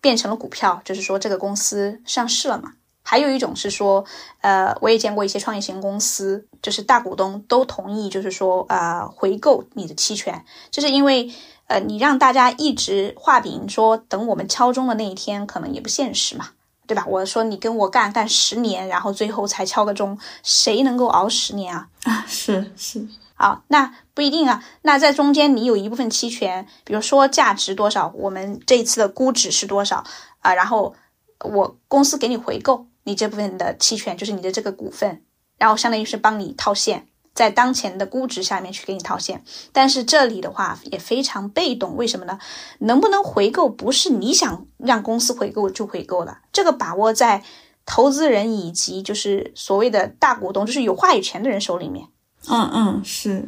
[0.02, 2.74] 变成了股票，就是说这个公司上市了嘛。
[3.02, 4.04] 还有一种是说，
[4.42, 11.32] 呃，我也见过一些创业型公司，就是大股东都同意，就是说，呃，回购你的期权，就是因为，
[11.68, 16.50] 呃，你让大家一直画饼，说等我们敲钟的那一天，可能也不现实嘛，
[16.88, 17.04] 对吧？
[17.06, 21.88] 我说你跟我干干十年，然后最后才敲个钟，谁能够熬十年啊？
[22.02, 24.64] 啊，是是，好，那不一定啊。
[24.82, 30.02] 那在中间，你有一部分期权，比如说价值多少，我们这一次的估值是多少
[30.40, 30.54] 啊？
[30.54, 30.96] 然后
[31.44, 32.86] 我公司给你回购。
[33.04, 35.22] 你这部分的期权就是你的这个股份，
[35.56, 37.06] 然后相当于是帮你套现，
[37.38, 39.44] 在当前的估值下面去给你套现。
[39.72, 42.36] 但是这里的话也非常被动，为什么呢？
[42.80, 47.44] 能不能回购不是你想让公司回购就回购了，这个把握在
[47.86, 52.08] 投资人以及就是所谓的大股东，就是有话语权的人手里面。
[52.48, 53.44] 嗯嗯，是。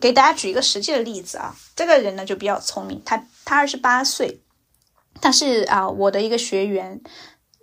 [0.00, 4.40] 给大家举一个实际的例子啊，这个人呢就比较聪明，他他二十八岁，
[5.20, 7.02] 他是啊我的一个学员。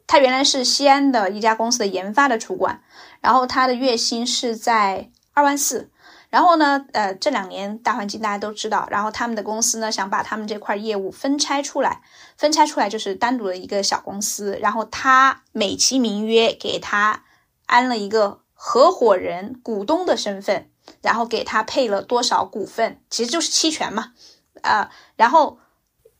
[0.05, 2.83] 他原来是西安的一家公司的研发的主管，
[3.21, 5.89] 然后他的月薪是在二万四，
[6.29, 12.01] 然后呢，呃，这两年大环境大家都知道，然后他们的公司呢想把他们这块业务分拆出来，
[12.37, 17.23] 分拆出来就是单独的一个小公司，然后他美其名曰给他
[17.65, 20.69] 安了一个合伙人股东的身份，
[21.01, 24.13] 然后给他配了多少股份，其实就是期权嘛，
[24.61, 25.59] 啊，然后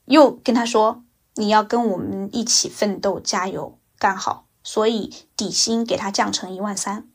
[0.04, 1.02] 又跟他说。
[1.36, 7.08] 你要跟我们一起奋斗，加油干好，所以底薪给他降成一万三，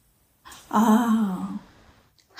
[0.67, 1.61] 啊，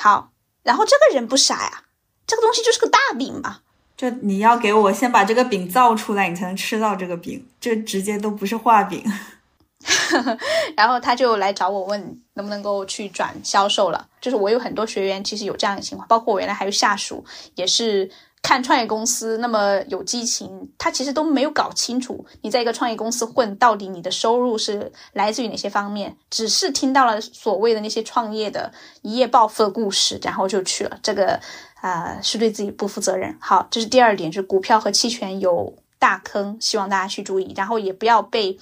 [0.01, 0.31] 好，
[0.63, 1.83] 然后这个人不傻呀，
[2.25, 3.59] 这个东西就是个大饼嘛，
[3.97, 9.03] 这你要给我先把这个饼造出来，你才能吃到这个饼，这直接都不是画饼，
[10.77, 18.09] 然后他就来找我问能不能够去转销售了，就是我有很多学员其实有这样的情况，包括我原来还有下属也是。
[18.41, 28.71] 看创业公司那么有激情，他其实都没有搞清楚你在一个创业公司混到底你的收入是来自于哪些方面，只是听到了所谓的那些创业的
[29.01, 30.97] 一夜暴富的故事，然后就去了。
[31.03, 31.39] 这个
[31.81, 33.37] 啊是对自己不负责任。
[33.39, 38.57] 好，这是第二点，就是股票和期权有大坑，希望大家去注意，然后也不要被。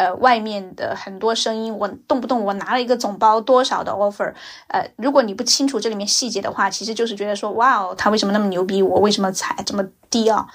[0.00, 4.32] 呃，外面的很多声音，我动不动我拿了一个总包多少的 offer，
[4.68, 10.48] 呃，如果你不清楚这里面细节的话，其实就是觉得说，哇哦，他为什么那么牛逼，我为什么才这么低啊？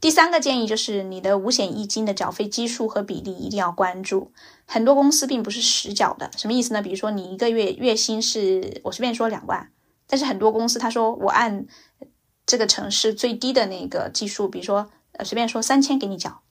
[0.00, 4.30] 第三个建议就是你的五险一金的缴费基数和比例一定要关注，
[4.66, 6.80] 很多公司并不是实缴的，什么意思呢？
[6.80, 9.68] 比如说你一个月月薪是我随便说两万，
[10.06, 11.66] 但是很多公司他说我按
[12.46, 16.42] 这个城市最低的那个基数，比如说呃随便说三千给你缴。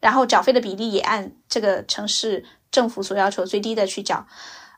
[0.00, 4.26] 然后缴费的比例也按这个城市政府所要求最低的去缴，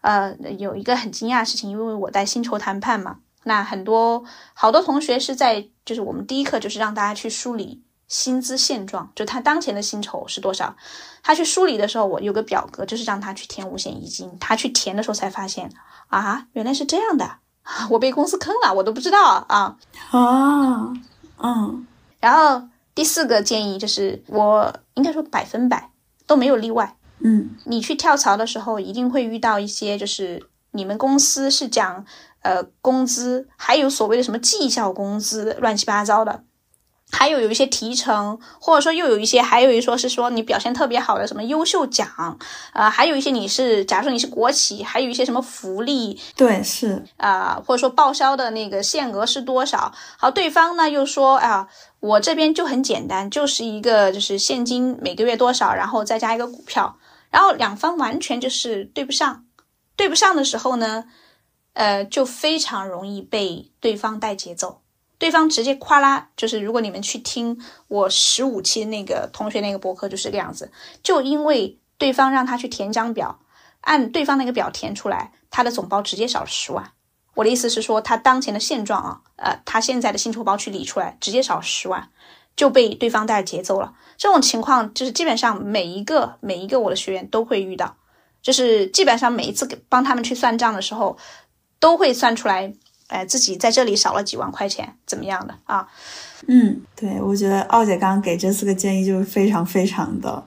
[0.00, 10.74] 呃，有一个很惊讶的事情，因为我在薪酬谈判嘛，那很多好多同学是在，就是我们第一课就是让大家去梳理薪资现状，就他当前的薪酬是多少，
[11.22, 15.72] 他去梳理的时候，我有个表格，就是让他去填五险一金，他去填的时候才发现，
[16.08, 17.36] 啊，原来是这样的，
[17.90, 19.76] 我被公司坑了，我都不知道啊，
[20.10, 20.92] 啊，
[21.38, 21.86] 嗯，
[22.18, 22.68] 然后。
[22.94, 25.90] 第四个建议就是，我应该说百分百
[26.26, 26.96] 都没有例外。
[27.20, 32.04] 嗯，你去跳槽的时候，一定会遇到一些，就是你们公司是讲
[32.42, 36.44] 呃工资，还有所谓的什么绩效工资，乱七八糟的。
[37.14, 42.08] 还有有一些提成，或者说又有一些，还有一说是说你表现特别好的什么优秀奖，
[42.72, 49.92] 啊，还有一些你是，假如说你是国企，还有一些什么福利，对，是啊，或者说报销的那个限额是多少？
[50.16, 51.68] 好，对方呢又说啊，
[52.02, 56.98] 我这边就很简单，就是一个就是现金每个月多少，然后再加一个股票，
[57.30, 59.46] 然后两方完全就是对不上，
[59.94, 61.04] 对不上的时候呢，
[61.74, 64.80] 呃，就非常容易被对方带节奏。
[65.16, 70.72] 对方直接夸啦，就是如果你们去听我十五期那个同学那个博客，就是这个样子。
[71.04, 73.38] 就因为对方让他去填张表，
[73.82, 76.90] 按对方那个表填出来，他的总包直接少了十万。
[77.34, 82.08] 我的意思是说，他当前的现状啊，呃，他现在的薪酬包去理出来，直接少十万，
[82.54, 83.94] 就被对方带节奏了。
[84.18, 87.96] 这种情况就是基本上每一个每一个我的学员都会遇到，
[88.42, 91.16] 就是基本上每一次给帮他们去算账的时候，
[91.80, 92.70] 都会算出来，
[93.08, 95.88] 哎，自己在这里少了几万块钱，怎么样的啊？
[96.48, 100.44] 嗯，对，我觉得奥姐刚刚给这四个建议就是非常非常的，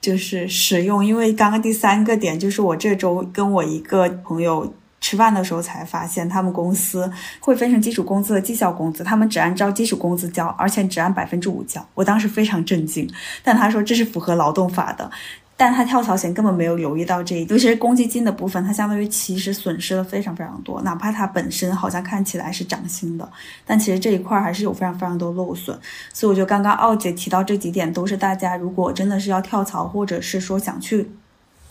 [0.00, 4.72] 就是实用，因为刚刚第三个点就是我这周跟我一个朋友。
[5.02, 7.10] 吃饭的时候才发现，他们公司
[7.40, 11.84] 会分成基础工资和绩效工资，他们只按照基础工资交，而且只按百分之五交。
[11.94, 13.06] 我当时非常震惊，
[13.42, 15.10] 但他说这是符合劳动法的，
[15.56, 20.80] 但他跳槽前根本没有留意到这一，尤其是公积金的部分，他相当于其实损失了非常非常多。
[20.82, 23.28] 哪怕他本身好像看起来是涨薪的，
[23.66, 25.76] 但其实这一块还是有非常非常多漏损。
[26.12, 31.10] 所以我觉得刚刚奥姐提到这几点，都是大家如果真的是要跳槽，或者是说想去。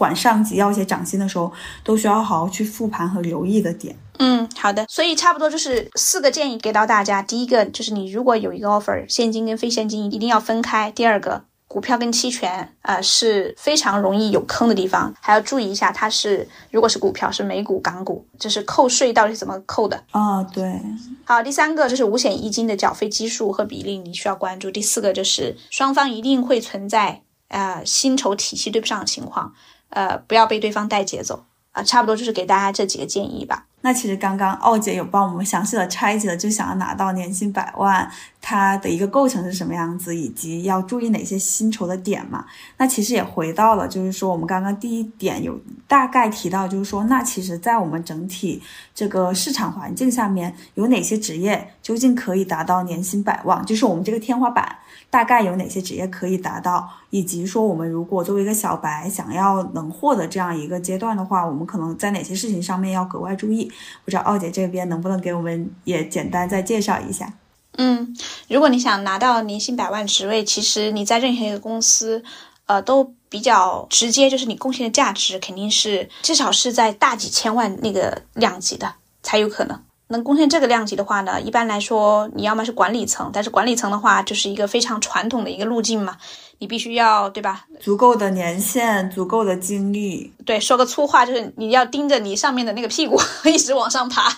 [0.02, 3.96] 管上级要些涨薪的时候，都需要好好去复盘和留意的点。
[4.18, 4.84] 嗯，好的。
[4.90, 7.22] 所以差不多就是四个建议给到大家。
[7.22, 10.90] 第一个就是你如果有一个 offer，现金跟非现金一定要分开。
[10.90, 20.42] 第二个，股票跟期权啊是非常容易有坑的地方，还要注意一下它是如果是股票是美股、港股，就是扣税到底是怎么扣的啊？
[20.46, 20.82] 对。
[21.24, 24.72] 好，第三个就是五险一金的缴费基数和比例你需要关注。
[24.72, 29.54] 第四个就是双方一定会存在啊薪酬体系对不上的情况。
[29.92, 33.68] 呃，不要被对方带节奏啊，差不多就是给大家这几个建议吧。
[33.84, 38.08] 那其实刚刚奥姐有帮我们详细的拆解了，就想要拿到年薪百万，
[38.40, 42.46] 它的一个构成是什么样子，以及要注意哪些薪酬的点嘛？
[42.78, 48.62] 那其实也回到了，就是说我们刚刚第一点有大概提到，就是说，那其实，在我们整体
[48.94, 53.66] 这个市场环境下面，有哪些职业究竟可以达到年薪百万？
[53.66, 54.78] 就是我们这个天花板。
[55.12, 63.70] 大概有哪些职业可以达到，以及说我们如果作为一个小白想要能获得这样一个阶段的话，我们可能在哪些事情上面要格外注意？
[64.06, 67.32] 不知道奥姐这边能不能给我们也简单再介绍一下？
[67.78, 68.16] 嗯，
[68.48, 72.24] 如果你想拿到年薪百万职位，其实你在任何一个公司，
[72.66, 79.78] 呃，都比较直接，就是你贡献的价值肯定是至少是在大几千万那个量级的才有可能。
[80.12, 86.18] 能贡献这个量级的话呢，一般来说，你要么是管理层，但是管理层的话就是一个非常传统的一个路径嘛，
[86.60, 87.66] 你必须要对吧？
[87.80, 90.32] 足够的年限，足够的经历。
[90.46, 94.32] 对，说个粗话就是你要盯着你上面的那个屁股一直往上爬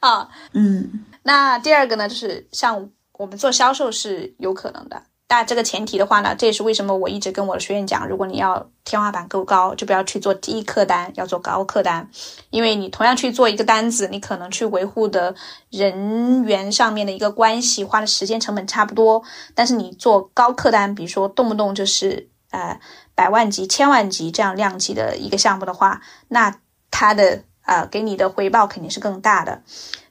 [0.00, 0.28] 啊。
[0.52, 2.88] 嗯，那第二个呢，就是像
[3.18, 5.02] 我们做销售是有可能的。
[5.32, 12.06] 那这个前提的话呢，这也是为什么我一直跟我的学员讲，如果你要天花板够高，就不要去做低客单，要做高客单，
[12.50, 15.34] 因为你同样去做一个单子，你可能去维护的
[15.70, 19.22] 人员上面的一个关系，花的时间成本差不多，
[19.54, 22.78] 但是你做高客单，比如说动不动就是呃
[23.14, 26.54] 百万级、千万级这样量级的一个项目的话，那
[26.90, 29.62] 它的呃给你的回报肯定是更大的。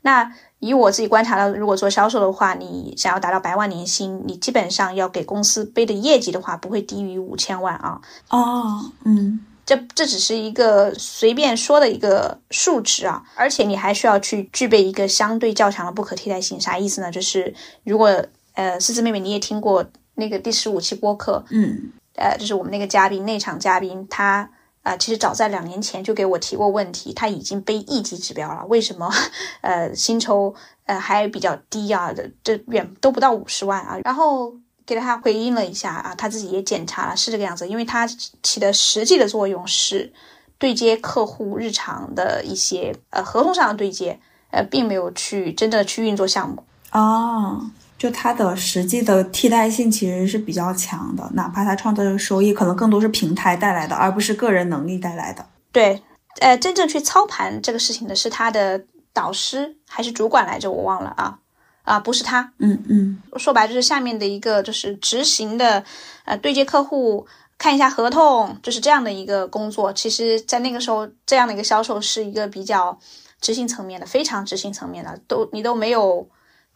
[0.01, 7.99] 那以我自己观察到，如果做销售的话，你想要达到百万年薪，你基本上要给公司背的业绩的话，不会低于五千万啊。
[8.29, 16.61] 哦，嗯，这这只是一个随便说的一个数值啊，而且你还需要去具备一个相对较强的不可替代性。
[16.61, 17.11] 啥意思呢？
[17.11, 17.51] 就是
[17.83, 24.47] 如果呃，思思妹妹你也听过那个第十五期播客，嗯，呃，就是我们那个嘉宾内场嘉宾他。
[24.83, 29.11] 啊，其实早在两年前就给我提过问题，他已经背一级指标了，为什么，
[29.61, 30.53] 呃，薪酬
[30.85, 32.11] 呃还比较低啊？
[32.43, 33.99] 这远都不到五十万啊。
[34.03, 34.53] 然后
[34.85, 38.07] 给他回应了一下啊，他自己也检查了，是这个样子，因为他
[38.41, 40.11] 起的实际的作用是
[40.57, 47.69] 对接客户日常的一些呃合同上的对接，呃，并没有去真正的去运作项目哦。
[48.01, 55.45] 就它的实际的替代性其实是比较强的，哪怕它创造的收益可能更多是平台带来的，而不是个人能力带来的。
[55.71, 56.01] 对，
[56.39, 58.83] 呃，真正去操盘这个事情的是他的
[59.13, 60.71] 导师还是主管来着？
[60.71, 61.37] 我忘了啊
[61.83, 62.51] 啊，不是他。
[62.57, 65.83] 嗯嗯，说白就是下面的一个就是执行的，
[66.25, 67.27] 呃，对接客户，
[67.59, 69.93] 看一下合同，就是这样的一个工作。
[69.93, 72.97] 其实，在那个时候，这样的一个销售是一个比较
[73.39, 76.27] 执行层面的，非常执行层面的，都你都没有。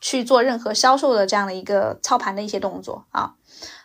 [0.06, 3.34] 去做任何销售的这样的一个操盘的一些动作啊，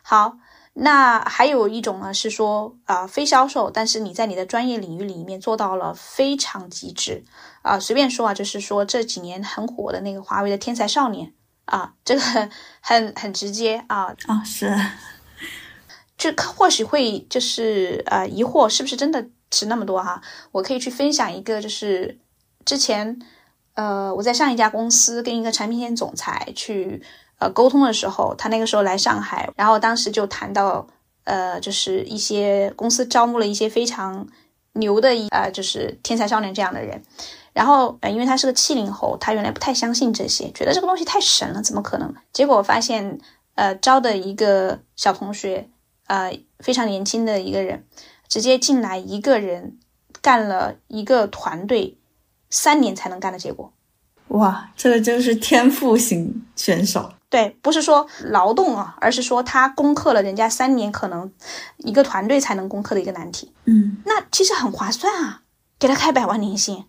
[0.02, 0.36] 好，
[0.74, 7.24] 那还有一种呢是说啊非销售，但是你在你的专业领域里面做到了非常极致。
[7.62, 11.32] 啊，随便说啊，就是说这几年很火的那个华为的天才少年。
[11.64, 12.20] 啊，这个
[12.82, 14.14] 很很直接啊。
[14.26, 14.78] 啊是，
[16.18, 20.20] 就或许会就是呃疑惑是不是真的值那么多哈，
[20.52, 22.18] 我可以去分享一个就是
[22.66, 23.18] 之前。
[23.80, 27.02] 呃，我在上一家公司跟一个产品线总裁去
[27.38, 30.86] 呃沟通的时候，他那个时候来上海，然后当时就谈到
[31.24, 34.26] 呃，就是一些公司招募了一些非常
[34.74, 37.02] 牛的一呃，就是天才少年这样的人。
[37.54, 42.14] 然后，呃，因为他是个七零后，他原来不太相信这些，觉得这个东西太神了，怎么可能？
[42.34, 43.18] 结果发现，
[43.54, 45.70] 呃，招的一个小同学，
[46.06, 47.86] 呃，非常年轻的一个人，
[48.28, 49.78] 直接进来一个人
[50.20, 51.96] 干了一个团队
[52.50, 53.72] 三年才能干的结果。
[54.28, 57.12] 哇，这个就是天赋型选手。
[57.28, 61.32] 对，不是说劳动啊，而是说他攻克了人家三年可能
[61.78, 63.52] 一个团队才能攻克的一个难题。
[63.64, 65.42] 嗯，那其实很划算啊，
[65.78, 66.84] 给他开百万年薪。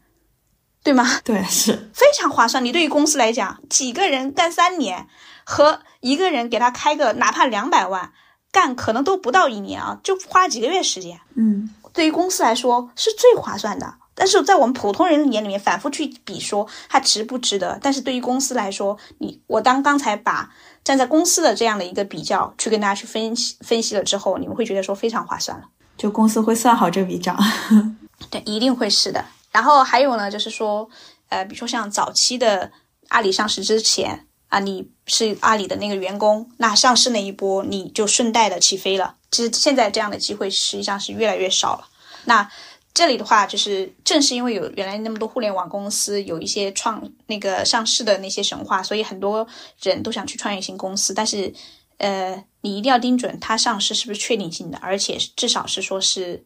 [0.83, 1.19] 对吗？
[1.23, 2.65] 对，是非常划算。
[2.65, 5.07] 你对于公司来讲，几个人干三年，
[5.43, 8.11] 和一个人给他开个哪怕两百万
[8.51, 11.19] 干，可能都不到一年啊，就花几个月时间。
[11.35, 13.93] 嗯，对于公司来说是最划算的。
[14.21, 17.79] 但是在我们普通人眼里面，反复去比说它值不值得。
[17.81, 20.47] 但是对于公司来说，你我当刚才把
[20.83, 25.63] 站在公司的这样的一个比较去跟大家去分析分析了之后，你们会觉得说非常划算了。
[25.97, 27.35] 就公司会算好这笔账。
[28.29, 29.25] 对，一定会是的。
[29.51, 30.87] 然后还有呢，就是说，
[31.29, 32.71] 呃，比如说像早期的
[33.07, 39.15] 阿里上市之前啊，你是阿里的那个员工，那上市那一波你就顺带的起飞了。
[39.31, 41.87] 其实现在这样的机会实际上是越来越少了。
[42.25, 42.47] 那
[42.93, 49.47] 这里的话，就是正是因为有原来那么多互联网公司有一些创那个上市的那些神话，所以很多
[49.81, 51.13] 人都想去创业型公司。
[51.13, 51.53] 但是，
[51.99, 56.43] 呃，你一定要盯准它上市是不是确定性的，而且至少是说是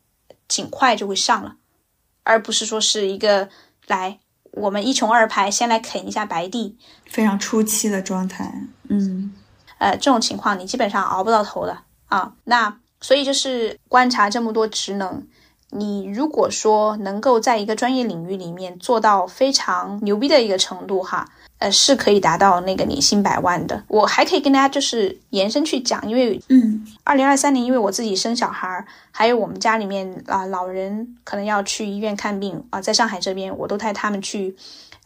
[0.48, 1.56] 尽快就会上了。
[2.22, 3.50] 而不是说是一个
[3.88, 4.20] 来
[4.52, 6.78] 我们一穷二白先来啃一下白地，
[7.10, 8.54] 非常初期的状态。
[8.90, 9.34] 嗯，
[9.80, 11.76] 呃，这种情况你基本上熬不到头的
[12.06, 12.36] 啊。
[12.44, 15.28] 那所以就是观察这么多职能。
[15.72, 23.84] 你如果说能够在一个专业领域里面做到非常牛逼的一个程度，哈，呃，是可以达到那个年薪百万的。
[23.88, 34.56] 我还可以跟大家就是延伸去讲，因为，嗯，二零二三年，因为我自己生小孩，还有我们家里面啊老人可能要去医院看病啊，在上海这边，我都带他们去，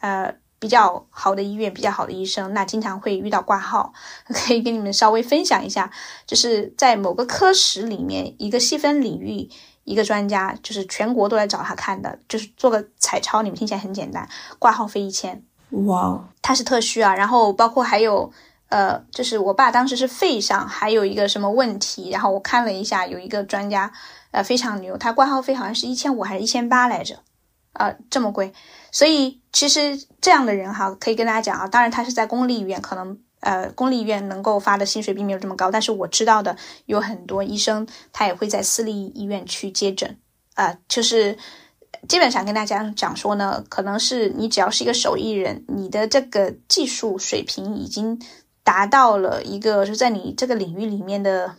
[0.01, 3.93] 呃，比较好的医院，比较好的医生，那经常会遇到挂号，
[4.27, 5.89] 可以跟你们稍微分享一下，
[6.27, 9.49] 就是在某个科室里面一个细分领域。
[9.89, 14.29] 一个专家就是全国都来找他看的，就是做个彩超，你们听起来很简单，
[14.59, 15.41] 挂号费一千，
[15.87, 17.15] 哇，他是特需啊。
[17.15, 18.31] 然后包括还有，
[18.67, 23.91] 呃，就是我爸当时是肺上还有一个什么问题，然后我看了一下，有一个专家，
[24.29, 27.15] 呃，非常牛，他挂号费好像是一千五还是一千八来着，
[27.73, 28.53] 啊，这么贵。
[28.91, 33.17] 所以其实这样的人哈，可以跟大家讲啊，当然他是在公立医院，可能。
[33.41, 40.17] 呃，公立医院能够发的薪水并没有这么高，但是我知道的有很多医生，他也会在私立医院去接诊。
[40.55, 41.37] 啊，就是
[42.09, 48.21] 基本上跟大家讲说呢，可能是你只要是一个手艺人，你的这个技术水平已经
[48.61, 51.55] 达到了一个就在你这个领域里面的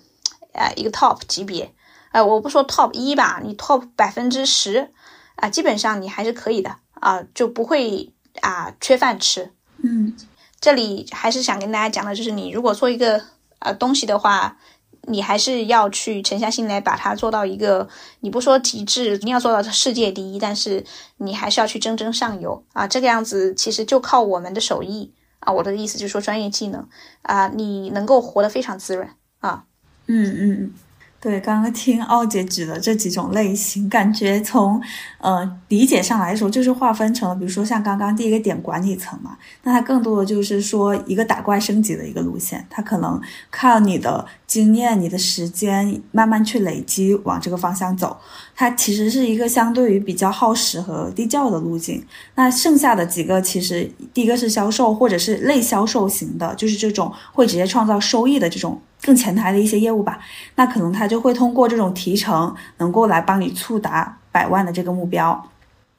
[0.52, 1.72] 呃一个 top 级别。
[2.12, 4.92] 呃，我不说 top 一吧，你 top 百分之十
[5.36, 8.12] 啊，基本上你还是可以的啊，就不会
[8.42, 9.52] 啊缺饭吃。
[9.82, 10.14] 嗯。
[10.60, 13.22] 这里还是想跟大家讲的，就是你如果做一个
[13.60, 14.58] 呃东西的话，
[15.04, 17.88] 你还是要去沉下心来把它做到一个，
[18.20, 20.84] 你不说极致，你要做到世界第一，但是
[21.16, 22.86] 你还是要去蒸蒸上游啊。
[22.86, 26.86] 这个样子其实就靠我们的手艺啊，我的意思就是说专业技能
[27.22, 29.08] 啊，你能够活得非常滋润
[29.38, 29.64] 啊。
[30.06, 30.74] 嗯嗯嗯。
[31.22, 34.80] 对，刚刚听奥姐举的这几种类型，感觉从
[35.18, 48.16] 呃理解上来说，就是划分成了，比如说像刚刚第一个点管理层嘛，那它更多的就是说一个打怪升级的一个路线，它可能靠你的经验、你的时间慢慢去累积往这个方向走，
[48.56, 52.02] 它其实是一个相对于比较耗时和低效的路径。
[52.36, 58.80] 那剩下的几个，其实第一个是销售或者是类销售型的，就是这种会直接创造收益的这种。
[59.02, 60.18] 更前台的一些业务吧，
[60.56, 65.48] 那可能他就会通过这种提成，能够来帮你触达百万的这个目标。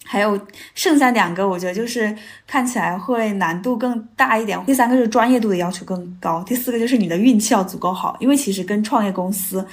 [0.04, 0.40] 还有
[0.74, 2.14] 剩下两个，我觉得就是
[2.48, 4.60] 看起来会难度更大一点。
[4.66, 9.66] 第三个就是专业度的要求更高，第四个就是你的运气要足够好，因为其实跟创业公司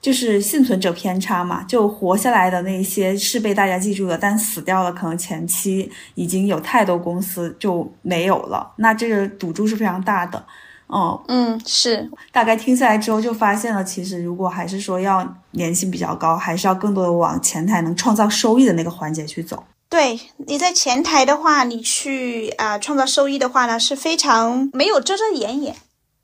[0.00, 10.44] 就是幸存者偏差嘛，就活下来的那些是被大家记住的，但死掉了，可能前期已经有太多公司就没有了，那这个赌注是非常大的。
[10.92, 19.64] 哦，嗯，是，大概听下来之后就发现了，其实如果还是说要年薪比较高，还是要更多的往前台能创造收益的那个环节去走。
[19.88, 25.74] 对，你在前台的话，你去啊创造收益的话呢，是非常没有遮遮掩掩。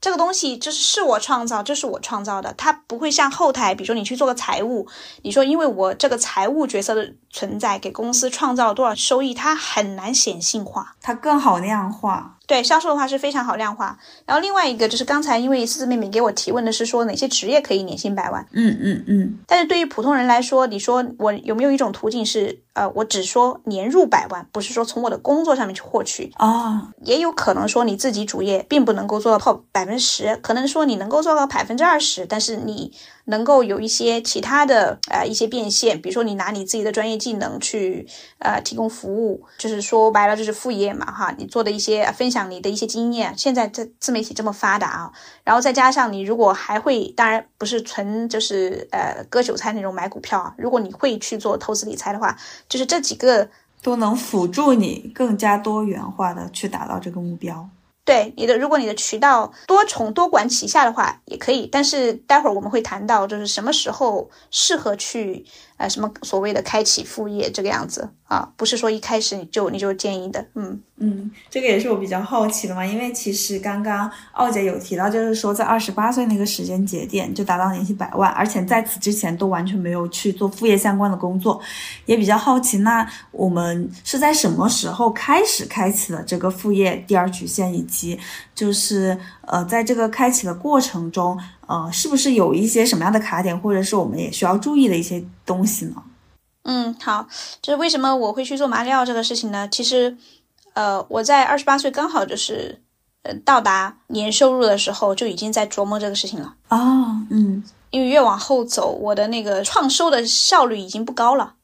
[0.02, 4.86] 这个东西就是是我创造，这是我创造的，它不会像后台，比如说你去做个财务，
[5.22, 12.37] 你说因为我这个财务角色的存在给公司创造了多少收益，它很难显性化，它更好量化。
[12.48, 13.96] 对销售的话是非常好量化。
[14.26, 19.38] 然后另外一个就是刚才因为四字妹妹给我提问的是说哪些职业可以年薪百万，嗯嗯嗯。
[19.46, 26.90] 但是对于普通人来说，你说我有没有一种途径是呃，我只说年入百万，不是说从我的工作上面去获取啊？
[27.02, 32.92] 也有可能说你自己主业并不能够做到 top 百分之十，可能说你能够做到百分之二十，但是你
[33.24, 38.06] 能够有一些其他的呃一些变现，比如说你拿你自己的专业技能去
[38.38, 42.48] 呃提供服务，就是说白了就是副业嘛哈，你做的一些分享。
[42.48, 45.12] 你的一些经验，现在这自媒体这么发达啊，
[45.44, 52.34] 然后再加上你如果还会，当然不是纯就是呃割韭菜那种买股票啊，如果你会去做投资理财的话，
[52.68, 53.48] 就是这几个
[53.82, 57.68] 都能辅助你更加多元化的去达到这个目标。
[58.04, 61.68] 对你的，如果你的渠道多重多管齐下的话，也可以。
[61.70, 65.44] 但是待会儿我们会谈到，就是什么时候适合去。
[65.78, 68.52] 呃，什么所谓的开启副业这个样子啊？
[68.56, 72.84] 不是说一开始你就你就建议的，嗯嗯，这个也是我比较好奇的嘛。
[72.84, 81.60] 因为其实刚刚奥姐有提到，就是说在二十八岁那个时间节点就达到年薪百万，而且在此之前都完全没有去做副业相关的工作，
[82.06, 82.78] 也比较好奇。
[82.78, 88.18] 那我们是在什么时候开始开启了这个副业第二曲线，以及
[88.52, 89.16] 就是
[89.46, 91.38] 呃，在这个开启的过程中。
[91.68, 96.02] 呃，是不是有一些什么样的卡点，或者是我们也需要注意的一些东西呢？
[96.64, 97.28] 嗯，好，
[97.60, 99.68] 就是为什么我会去做马里奥这个事情呢？
[99.70, 100.16] 其实，
[100.72, 102.80] 呃，我在二十八岁刚好就是
[103.22, 106.54] 呃到达年收入的时候，就已经在琢磨这个事情了。
[106.68, 111.54] 啊，嗯，因为越往后走，我的那个创收的效率已经不高了，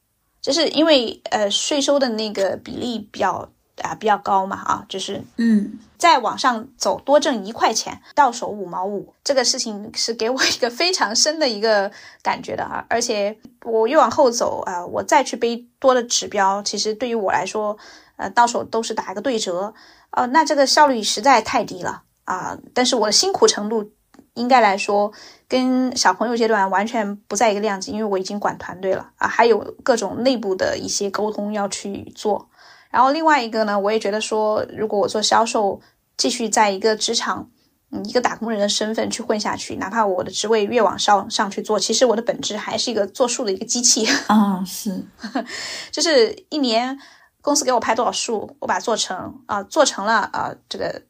[0.42, 3.48] 就是因为呃税收的那个比例比较。
[3.82, 11.90] 啊，比较高嘛，啊，就是嗯，再往上走，多挣一块钱，到手五毛五，这个事情是给我一个非常深的一个
[12.22, 12.84] 感觉的啊。
[12.88, 17.76] 而且我越往后走啊，我再去背多的指标，其实对于我来说，
[18.16, 19.74] 呃，到手都是打一个对折，
[20.10, 22.56] 呃，那这个效率实在太低了啊。
[22.72, 23.90] 但是我的辛苦程度，
[24.34, 25.12] 应该来说，
[25.48, 32.48] 跟小朋友阶段完全不在一个量级，因为我已经管团队了啊，还有各种内部的一些沟通要去做。
[32.94, 35.80] 然后另外一个呢，我也觉得说，如果我做销售，
[36.16, 37.50] 继续在一个职场，
[37.90, 45.04] 嗯，一个打工人的身份去混下去，哪怕我的职位越往上上去做，其实我的本质还是一个做数的一个机器啊，是，
[45.90, 46.96] 就是一年
[47.42, 51.02] 公司给我拍多少数，我把它做成啊，做成了啊，这个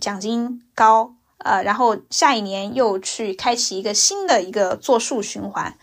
[0.00, 1.14] 奖金高。
[1.42, 5.74] 呃，然后下一年又去开启一个新的一个做数循环，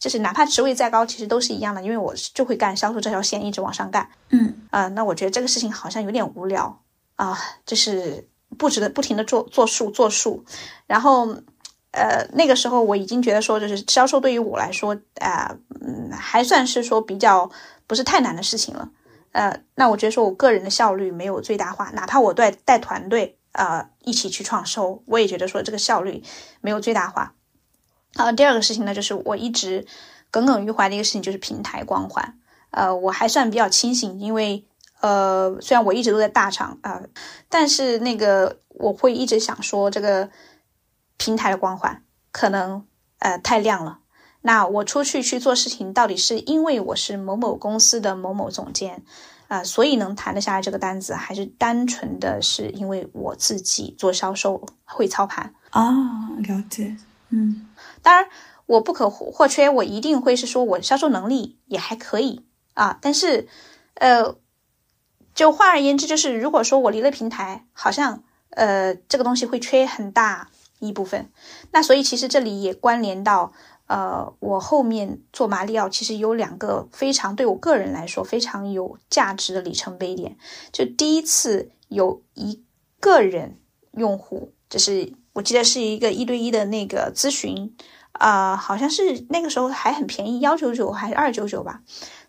[0.00, 4.08] 就是哪怕职位再高，其实都是一样的，因为我就会干销售这条线，一直往上干。
[4.30, 6.82] 嗯，啊，那我觉得这个事情好像有点无聊
[7.14, 8.26] 啊，就是
[8.58, 10.44] 不值得不停的做做数做数。
[10.86, 11.28] 然后，
[11.92, 17.48] 呃，那个时候我已经觉得说，就是销售对于我来说，啊，嗯，还算是说比较
[17.86, 18.90] 不是太难的事情了。
[19.30, 23.38] 呃，那我觉得说我个人的效率没有最大化，哪怕我带带团队。
[23.56, 26.22] 呃，一起去创收，我也觉得说这个效率
[26.60, 27.34] 没有最大化。
[28.14, 29.86] 啊，第二个事情呢，就是我一直
[30.30, 32.38] 耿耿于怀的一个事情，就是平台光环。
[32.70, 34.66] 呃，我还算比较清醒，因为
[35.00, 37.02] 呃，虽然我一直都在大厂啊，
[37.48, 40.28] 但是那个我会一直想说，这个
[41.16, 42.86] 平台的光环可能
[43.20, 44.00] 呃太亮了。
[44.42, 49.02] 那我出去去做事情，到底是因为我是某某公司的某某总监？
[49.48, 56.96] 啊，所以能谈得下来这个单子，还是单纯的是因为我自己做销售会操盘啊，了解，
[57.30, 57.66] 嗯，
[58.02, 58.28] 当然
[58.66, 62.44] 我不可或缺，我一定会是说我销售能力也还可以
[62.74, 63.46] 啊，但是，
[63.94, 64.36] 呃，
[65.34, 71.30] 就换而言之，就是如果说我离了平台，好像呃这个东西会缺很大一部分，
[71.70, 73.52] 那所以其实这里也关联到。
[73.86, 80.36] 呃，我后面做马里奥其实有两个非常对我个人来说非常有价值的里程碑点。
[80.72, 82.62] 就第一次有一
[82.98, 83.58] 个人
[83.92, 87.74] 用户，就是我记得是一个一对一的那个咨询，
[88.12, 91.82] 啊，好像是那个时候还很便宜，幺九九还是二九九吧。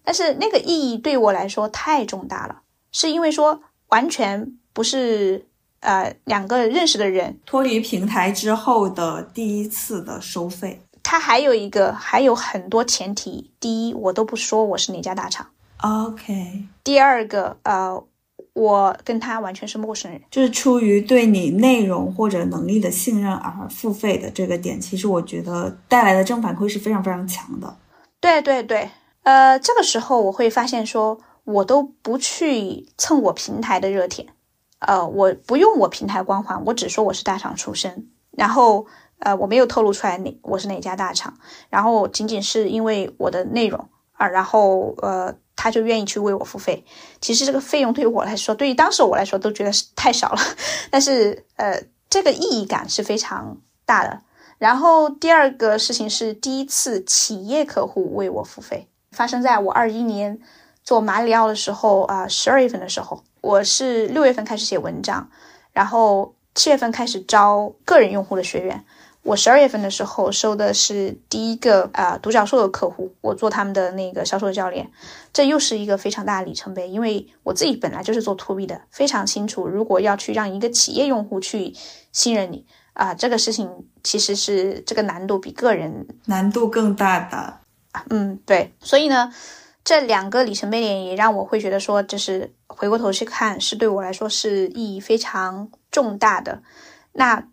[0.03, 5.45] 但是那个意义对我来说太重大了，是因为说完全不是
[5.79, 10.81] 呃两个认识的人脱离平台之后的第一次的收费。
[11.09, 13.49] 它还有一个，还有很多前提。
[13.61, 15.47] 第一，我都不说我是哪家大厂。
[15.77, 16.65] OK。
[16.83, 18.03] 第二个，呃，
[18.51, 27.73] 我跟他完全是陌生人，就是出于对你内容或者能力的信任而付费的这个点，其实我觉得带来的正反馈是非常非常强的。
[28.19, 28.89] 对对对，
[29.23, 34.27] 呃，这个时候我会发现说，我都不去蹭我平台的热点，
[34.79, 38.85] 呃，我不用我平台光环，我只说我是大厂出身，然后。
[39.19, 41.37] 呃，我没有透露出来哪我是哪家大厂，
[41.69, 46.85] 然后仅仅是因为我的内容啊，然后呃，他就愿意去为我付费。
[47.19, 50.39] 其实这个费用对于我来说，对于当时我来说都觉得是太少了，
[50.91, 54.21] 但是呃，这个意义感是非常大的。
[54.59, 60.39] 然后第二个事情是第一次企业客户为我付费，发生在我二一年
[60.83, 65.29] 做马里奥的时候啊，十二月份的时候，我是六月份开始写文章，
[65.73, 68.83] 然后七月份开始招个人用户的学员。
[69.27, 74.89] 我十二月份的时候收的是第一个啊独角兽的客户，我做他们的那个销售教练，
[75.33, 81.73] 这又是一个非常大的里程碑，因为我自己本来就是做 to B 的，非常清楚，如果要去让一个企业用户去
[82.13, 83.69] 信任你啊，这个事情
[84.01, 87.57] 其实是这个难度比个人难度更大的。
[88.09, 89.33] 嗯，对，所以呢，
[89.83, 96.63] 这两个里程碑点也让我会觉得说，就是回过头去看，是对我来说是意义非常重大的。
[97.11, 97.49] 那。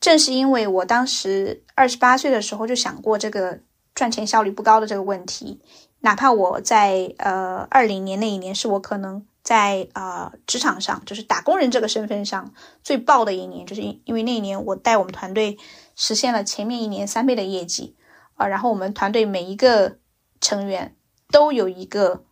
[0.00, 3.60] 正是因为我当时二十八岁的时候就想过这个
[3.94, 5.60] 赚钱效率不高的这个问题，
[6.00, 15.58] 哪怕我在呃二零年那一年是我可能在啊职场上就是打工人这个身份上最爆的一年，就是因因为那一年我带我们团队
[15.94, 17.94] 实现了前面一年三倍的业绩
[18.36, 19.98] 啊，然后我们团队每一个
[20.40, 20.96] 成员
[21.30, 22.24] 都有一个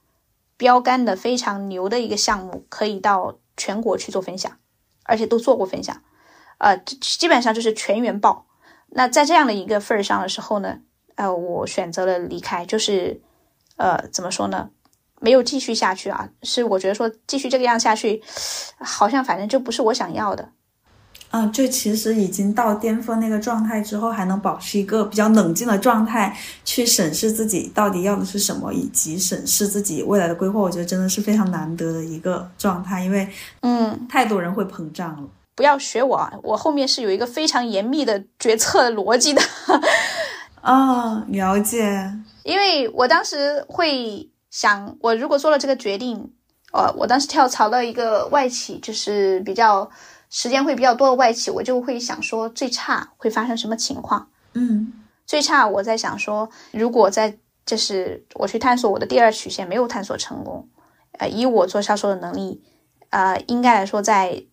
[0.56, 4.58] 标杆的非常牛的一个项目可以到全国去做分享，
[5.04, 6.02] 而且都做过分享。
[6.58, 8.46] 呃，基本上就是全员爆。
[8.90, 10.78] 那在这样的一个份儿上的时候呢，
[11.16, 13.20] 呃，我选择了离开，就是
[13.76, 14.70] 呃，怎么说呢？
[15.20, 16.28] 没有继续下去啊。
[16.42, 18.22] 是我觉得说继续这个样下去，
[18.78, 20.48] 好像反正就不是我想要的。
[21.30, 26.34] 嗯，就其实已经到巅峰那个状态之后，还能保持一个比较冷静的状态，
[26.64, 30.58] 去审视自己到底要的是什么，以及审视自己未来的规划。
[30.58, 33.28] 我觉得真的是非常难得的一个状态，因为
[33.60, 35.28] 嗯，太多人会膨胀了。
[35.58, 36.32] 不要学我啊！
[36.44, 39.42] 我后面是有一个非常严密的决策逻辑的。
[40.60, 42.12] 啊， 了解。
[42.44, 46.32] 因为我当时会想，我如果做了这个决定，
[46.72, 49.90] 呃，我当时跳槽到一个外企，就是比较
[50.30, 54.28] 时间会比较多的外企，我就会想说，最差会发生什么情况？
[54.54, 54.92] 嗯，
[55.26, 57.36] 最差我在想说，如果在
[57.66, 60.68] 就是我去探索我的第二曲线没有探索成功，
[61.18, 62.62] 呃，以我做销售的能力，
[63.10, 64.44] 呃，应该来说在。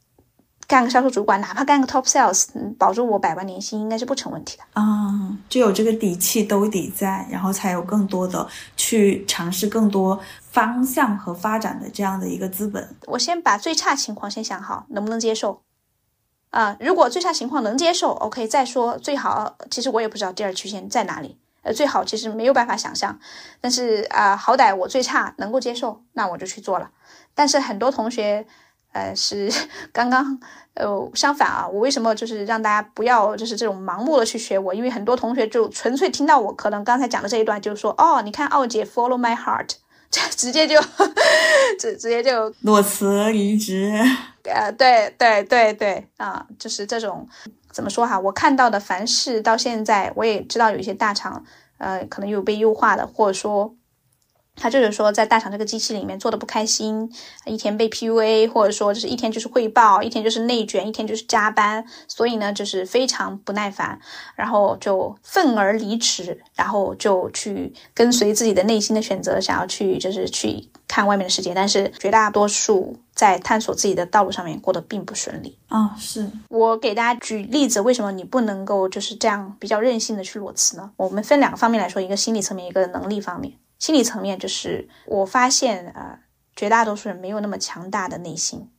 [0.67, 2.47] 干个销售主管，哪怕干个 top sales，
[2.79, 12.95] 保住我百万年薪应该是不成问题的啊，就有这个底气兜底在，然后才有更多的去尝试更多方向和发展的这样的一个资本。
[13.05, 15.61] 我先把最差情况先想好，能不能接受？
[16.49, 19.57] 啊，如果最差情况能接受，OK，再说最好。
[19.69, 23.19] 其实我也不知道第二曲线在哪里，呃，最好其实没有办法想象，
[23.61, 26.89] 但是啊，好歹我最差能够接受，那我就去做了。
[27.35, 28.47] 但是很多同学。
[28.95, 29.51] 呃，是
[29.91, 30.39] 刚刚，
[30.75, 34.73] 呃，相反啊，我为什么就是让大家不要就是这种盲目的去学我？
[34.73, 39.69] 因为很多同学就纯粹听到我可能刚才讲的这一段，就说哦，你看奥姐 follow my heart，
[40.09, 40.79] 这直接就
[41.77, 43.91] 直直接就裸辞离职。
[44.43, 47.27] 呃，对对对对啊，就是这种
[47.73, 48.17] 怎么说哈？
[48.17, 51.43] 我看到的凡是到现在，我也知道有一些大厂，
[51.79, 53.75] 呃，可能有被优化的，或者说。
[54.55, 57.11] 他就是说，在大厂这个机器里面做的不开心，
[57.45, 63.99] 一天被 PUA，或者说就是一天就是汇报，一天就是内卷，一天就是加班，所以呢，就是非常不耐烦，
[64.35, 71.53] 然后就愤而离职，然后就去跟随自己的内心的选择，想要去就是去看外面的世界。
[71.53, 75.95] 但是绝大多数在探索自己的道路上面过得并不顺利啊。
[75.99, 80.91] 是我给大家举例子，为什么你不能够就是这样比较任性的去裸辞呢？
[80.95, 83.53] 我们分两个方面来说，一个心理层面，一个能力方面。
[83.79, 86.19] 心理层面，就是我发现，呃，
[86.55, 88.69] 绝大多数人没有那么强大的内心。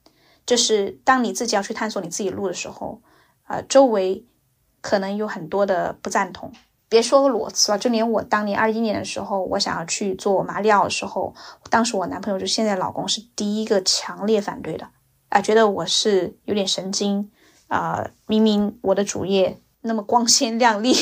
[0.47, 3.01] 就是当你自己要去探索你自己路的时候，
[3.49, 4.25] 呃，周围
[4.81, 6.53] 可能有很多的不赞同。
[6.89, 11.35] 别说裸辞了，就连我当年二一年的时候，我想要去做马里奥的时候，
[11.69, 14.89] 当时我男朋友就现在老公是第一个强烈反对的，
[15.29, 17.29] 啊，觉得我是有点神经，
[17.67, 20.95] 啊，明明我的主业那么光鲜亮丽。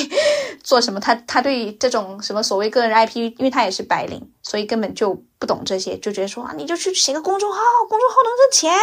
[0.64, 0.98] 做什么？
[0.98, 7.58] 他他对这种什么所谓个人 IP，因为他也是白领，所以根本就不懂这些，就觉得说啊，你就去写个公众号，
[7.88, 8.74] 公众号能挣钱，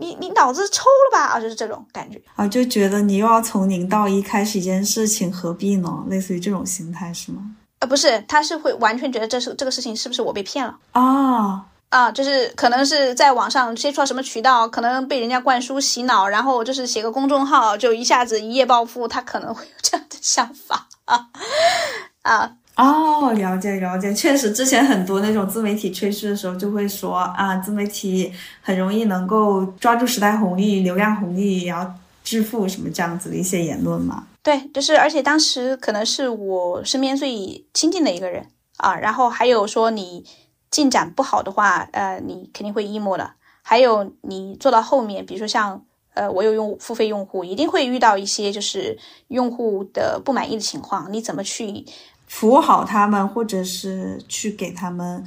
[0.00, 1.26] 你你脑子抽了吧？
[1.26, 6.04] 啊，就是这种感觉啊，就觉得你又要从零到一开始一件事情，何必呢？
[6.08, 7.42] 类似于这种心态是吗？
[7.80, 11.66] 呃，不是，他是会完全觉得这是这个事情是不是我被骗了啊？
[11.90, 20.86] 啊，就是可能是在网上接触到什么渠道，可能被人家灌输洗脑，然后就是写个公众号，就一下子一夜暴富，他可能会有这样的想法。
[22.22, 28.32] 啊啊哦，了解了解，确实之前很多那种自媒体吹嘘的时候，就会说啊，自媒体
[28.62, 31.92] 很容易能够抓住时代红利、流量红利，然后
[32.24, 34.26] 致富什么这样子的一些言论嘛。
[34.42, 38.46] 对，就是而且当时可能是我身边最亲近的一个人
[38.78, 40.24] 啊，然后还有说你
[40.70, 43.32] 进展不好的话，呃，你肯定会 emo 的。
[43.62, 45.84] 还有你做到后面，比如说像
[46.14, 48.98] 呃，我有用付费用户，一定会遇到一些就是
[49.28, 51.86] 用户的不满意的情况，你怎么去
[52.26, 55.24] 服务好他们，或者是去给他们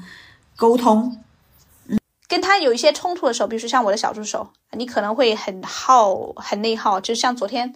[0.55, 1.23] 沟通？
[1.88, 7.01] 嗯，跟他有一些冲突的时候，比如说像我的小助手，你可能会很耗、很内耗。
[7.01, 7.73] 就像昨天，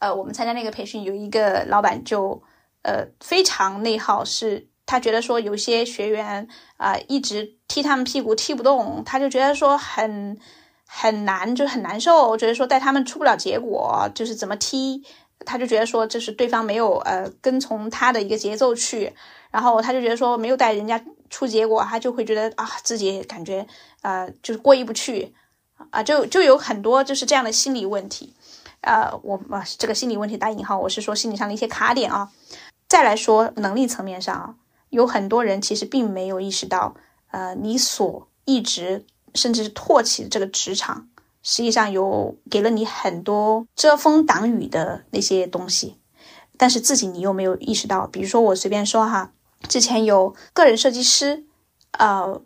[0.00, 2.42] 呃，我们参加那个培训，有一个老板就
[2.82, 6.48] 呃非常内耗，是他觉得说有些学员
[6.78, 10.36] 啊一直踢他们屁股踢不动，他就觉得说很。
[10.92, 15.00] 很难，就很难受，觉得说带他们出不了结果，就是怎么踢，
[15.46, 19.14] 他就觉得说就是对方没有呃跟从他的一个节奏去，
[19.52, 23.64] 然后他就觉得说没有带人家出结果，他就会觉得啊自己感觉
[24.02, 25.32] 呃就是过意不去
[25.90, 28.34] 啊，就就有很多就是这样的心理问题，
[28.80, 32.32] 呃，我啊这个心理问题打引号，我是说心理上的一些卡点啊。
[32.88, 34.54] 再来说能力层面上啊，
[34.88, 36.96] 有很多人其实并没有意识到，
[37.30, 39.06] 呃，你所一直。
[39.34, 41.08] 甚至是唾弃这个职场，
[41.42, 45.98] 实际上有给了你很多遮风挡雨的那些东西，
[46.56, 48.06] 但是自己你又没有意识到。
[48.06, 49.32] 比如说我随便说哈，
[49.68, 51.44] 之前有个人设计师，
[51.92, 52.42] 呃，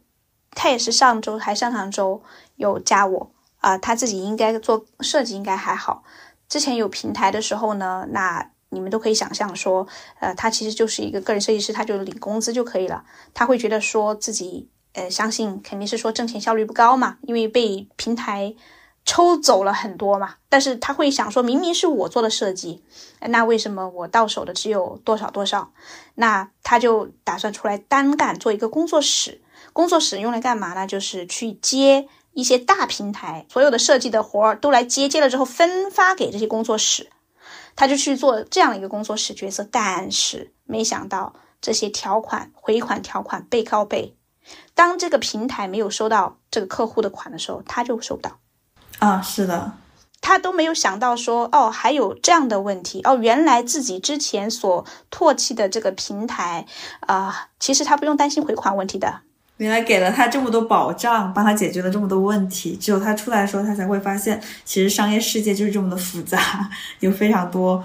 [0.51, 2.22] 他也是上周还上上周
[2.57, 6.05] 有加我啊，他自己应该做设计应该还好。
[6.49, 9.87] 之前有平台的时候呢，那你们都可以想象说，
[10.20, 14.68] 呃，他其实就是一个个人设计师，他就领工资就可以了，他会觉得说自己。
[14.95, 18.55] 呃，相信肯定是说挣钱效率不高嘛，因为被平台
[19.05, 20.36] 抽走了很多嘛。
[20.49, 22.82] 但是他会想说，明明是我做的设计，
[23.20, 25.72] 那为什么我到手的只有多少多少？
[26.14, 29.42] 那他就打算出来单干，做一个工作室。
[29.72, 30.86] 工作室用来干嘛呢？
[30.86, 37.11] 就是去接一些大平台所有的设计的活儿都来接，接了之后分发给这些工作室，
[37.74, 39.66] 他就去做这样的一个工作室角色。
[39.68, 44.16] 但是没想到这些条款、回款条款背靠背。
[44.74, 48.38] 当这个平台没有收到这个客户的款的时候，他就收不到。
[48.99, 49.72] 啊，是的，
[50.20, 53.01] 他都没有想到说，哦，还有这样的问题。
[53.05, 56.66] 哦，原来自己之前所唾弃的这个平台，
[57.01, 59.20] 啊，其实他不用担心回款问题的。
[59.59, 62.76] 原来给了他这么多保障，帮他解决了这么多问题。
[62.76, 66.68] 只有他出来的时候，他才会发现，其实商业世界就是这么的复杂，
[67.01, 67.84] 有非常多。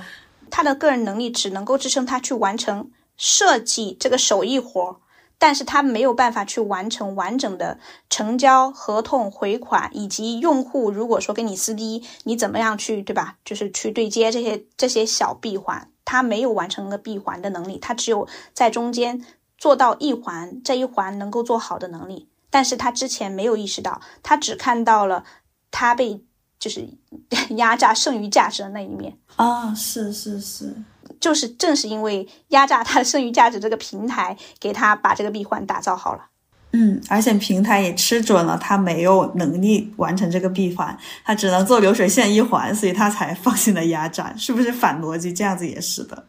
[0.49, 4.99] 他的个人能力只能够支撑他去完成设计这个手艺活。
[5.39, 7.79] 但是他没有办法去完成完整的
[8.09, 13.37] 成交、合同、回款，以及用户如果说跟你撕逼，你怎么样去，对吧？
[13.45, 19.25] 就是去对接这些这些小闭环，他没有完成个闭环的能力，他只有在中间
[19.57, 22.27] 做到一环这一环能够做好的能力。
[22.49, 25.23] 但是他之前没有意识到，他只看到了
[25.71, 26.21] 他被
[26.59, 26.89] 就是
[27.55, 30.75] 压榨剩余价值的那一面啊，是是是。
[31.19, 36.25] 就是正是因为压榨他的剩余价值，这个平台给他把这个闭环打造好了。
[36.71, 40.95] 嗯，而且平台也吃准了他没有能力完成这个闭环，
[41.25, 44.31] 他只能做流水线一环，所以他才放心的压榨。
[44.37, 45.33] 是不是反逻辑？
[45.33, 46.25] 这样子也是的。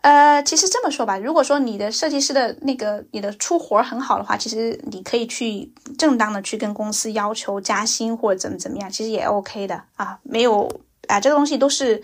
[0.00, 10.18] 呃，其实这么说吧，如果说你的设计师的那个你的出活很好的话，其实你可以去正当的去跟公司要求加薪或者怎么怎么样，其实也 OK 的啊。
[10.22, 10.66] 没有
[11.06, 12.02] 啊，这个东西都是。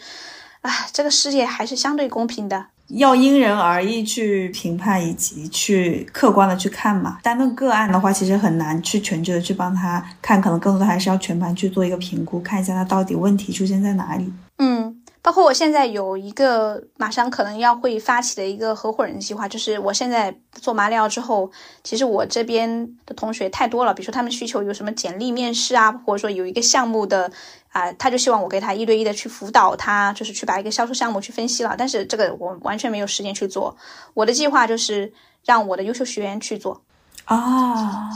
[0.69, 7.19] 啊，这个世界还是相对公平的，要因人而异去评判以及去客观的去看嘛。
[7.23, 14.31] 单论个案的话，其实很难去全局的去帮他看，可能更多的还是要全盘去做一个评估，看一下他到底问题出现在哪里。
[14.59, 15.01] 嗯。
[15.21, 21.51] 包括我现在有一个马上可能要会发起的一个合伙人计划，就是我现在做马里奥之后，
[21.83, 27.31] 其实我这边的同学太多了，比如说他们需求有什么简历面试啊，或者说有一个项目的
[27.71, 31.75] 啊，他就希望我给他一对一的去辅导他，就是去把一个销售项目去分析了。
[31.77, 33.77] 但是这个我完全没有时间去做，
[34.15, 35.13] 我的计划就是
[35.45, 36.83] 让我的优秀学员去做。
[37.25, 38.09] 啊，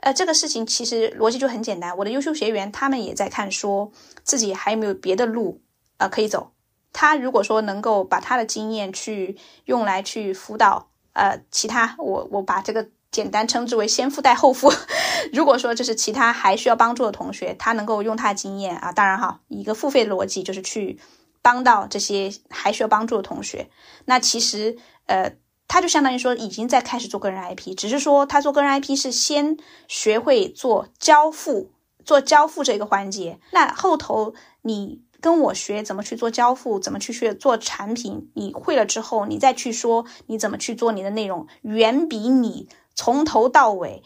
[0.00, 3.90] 呃，这个事情其实逻辑就很简单，我的优秀学员他们也在看，说
[4.24, 5.62] 自己还有没有别的路。
[5.98, 6.52] 呃，可以走。
[6.90, 9.36] 他如果说能够把他的经验去
[9.66, 14.72] 用来去辅导，呃，其他我我把这个简单称之为先付带后付。
[15.32, 20.98] 如果说就是其他还需要帮助的同学，他能够用他的经验啊，当然哈，一个付费的逻辑就是去
[21.42, 23.68] 帮到这些还需要帮助的同学。
[24.06, 24.76] 那其实
[25.06, 25.36] 呃，
[25.68, 31.70] 他就相当于说已经在开始做个人 IP，只是说他做个人 IP 是先学会做交付，
[32.04, 33.38] 做交付这个环节。
[33.52, 35.02] 那后头你。
[35.20, 38.30] 跟我学怎么去做交付，怎么去学做产品。
[38.34, 44.02] 你会了之后，你再去说你怎么去做你的内容，远比你从头到尾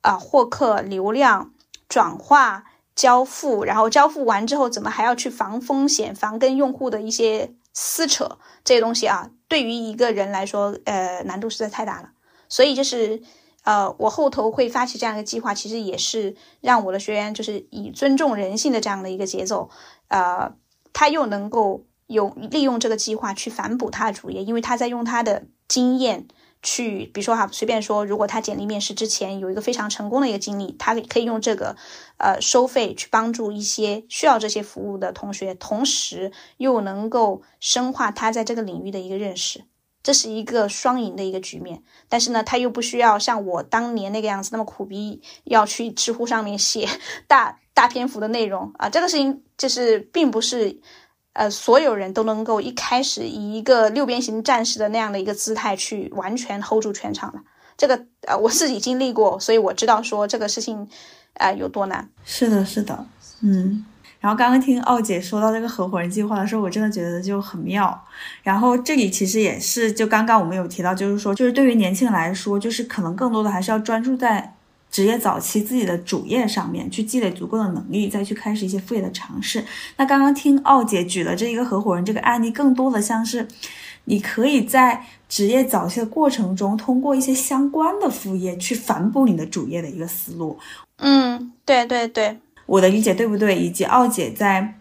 [0.00, 1.52] 啊获客、流量、
[1.88, 2.64] 转化、
[2.94, 12.10] 交付，然后交付完之后怎么还要去防风险、防跟用户的一些撕扯这些东西啊，对于一个人来说，呃，难度实在太大了。
[12.48, 13.22] 所以就是。
[13.66, 19.68] 呃，我后头会发起这样一个计划，其实也是让我的学员就是以尊重人性的这样的一个节奏，
[20.08, 20.54] 呃，
[20.92, 26.26] 他又能够有利用这个计划去反哺他的主业，因为他在用他的经验。
[26.62, 31.76] 去，比如说哈，随便说，如果他简历面试之前有一个非常成功的一个经历，他可以用这个，
[32.16, 39.62] 呃，收费去帮助一些需要这些服务的同学，同时又能够深化他在这个领域的一个认识，
[40.06, 41.82] 这是一个双赢的一个局面。
[42.08, 46.88] 但是呢，他又不需要像我当年那个样子那么苦逼，要去知乎上面写
[47.26, 50.80] 大大篇幅的内容啊，这个事情就是并不是。
[51.38, 57.38] 呃，所有人都能够一开始以一个六边形战士的那样的一个姿态去完全 hold 住全场的，
[57.76, 60.88] 这个呃我自己经历过，所以我知道说这个事情，
[61.34, 62.08] 呃有多难。
[62.24, 63.06] 是的，是的，
[63.42, 63.84] 嗯。
[64.26, 68.04] 然后刚刚听奥姐说到这个合伙人计划的时候，我真的觉得就很妙。
[68.42, 74.54] 然后这里其实也是，就刚刚我们有提到，就是说，就是对于年轻人来说，就是可能更多的还是要专注在。
[74.88, 79.62] 职业早期自己的主业上面去积累足够的能力，再去开始一些副业的尝试。
[79.96, 83.46] 那刚刚听奥姐举了这一个合伙人这个案例，更多的像是
[84.04, 90.58] 你可以在职业早期的过程中，通过一些相关的副业去反哺你的主业的一个思路。
[90.98, 93.58] 嗯，对对对，我的理解对不对？
[93.58, 94.74] 以及奥姐在。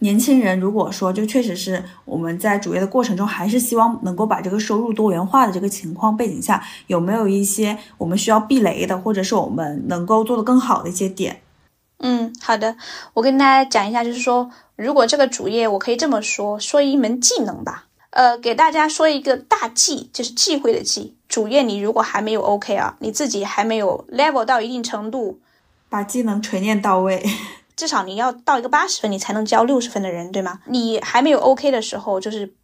[0.00, 11.40] 年轻人如果说就确实是我们在主业的过程中，还是希望能够把这个收入多元化的这个情况背景下，有没有一些我们需要避雷的，或者是我们能够做得更好的一些点？
[12.00, 12.76] 嗯，好的，
[13.14, 21.14] 我跟大家讲一下，就是说，如果这个主业，我可以这么说，说一门技能吧，呃，给大家说一个大忌，就是忌讳的忌。
[21.28, 25.38] 主业你如果还没有 OK 啊，你自己还没有 level 到一定程度，
[25.88, 27.24] 把技能锤炼到位。
[27.76, 30.60] 至少你要到一个八十分，你才能教六十分的人，对吗？
[30.66, 32.54] 你还没有 OK 的时候，就是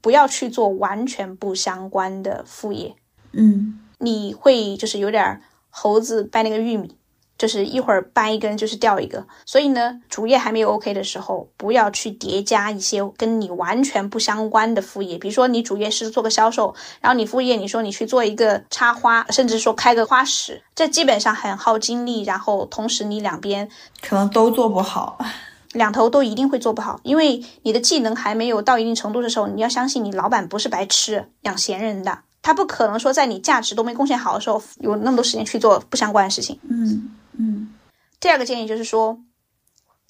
[0.00, 2.94] 不要去做完全不相关的副业。
[3.32, 6.96] 嗯，你会就是有点猴子掰那个玉米。
[7.36, 15.18] 就是一会儿掰一根就是掉一个，所以呢，主业还没有 OK 的时候，不要去叠加一些跟你完全不相关的副业。
[15.18, 22.22] 比如说你主业是做个销售，然后你副业你说你去做一个插花，甚至说开个花室，这基本上很耗精力。
[22.22, 23.68] 然后同时你两边
[24.00, 25.18] 可能都做不好，
[25.74, 36.58] 两头都一定会做不好，因为你的技能还没有到一定程度的时候，你要相信你老板不是白痴养闲人的，他不可能说在你价值都没贡献好的时候，有那么多时间去做不相关的事情。
[36.70, 37.10] 嗯。
[37.36, 37.74] 嗯，
[38.20, 39.20] 第二个建议就是说，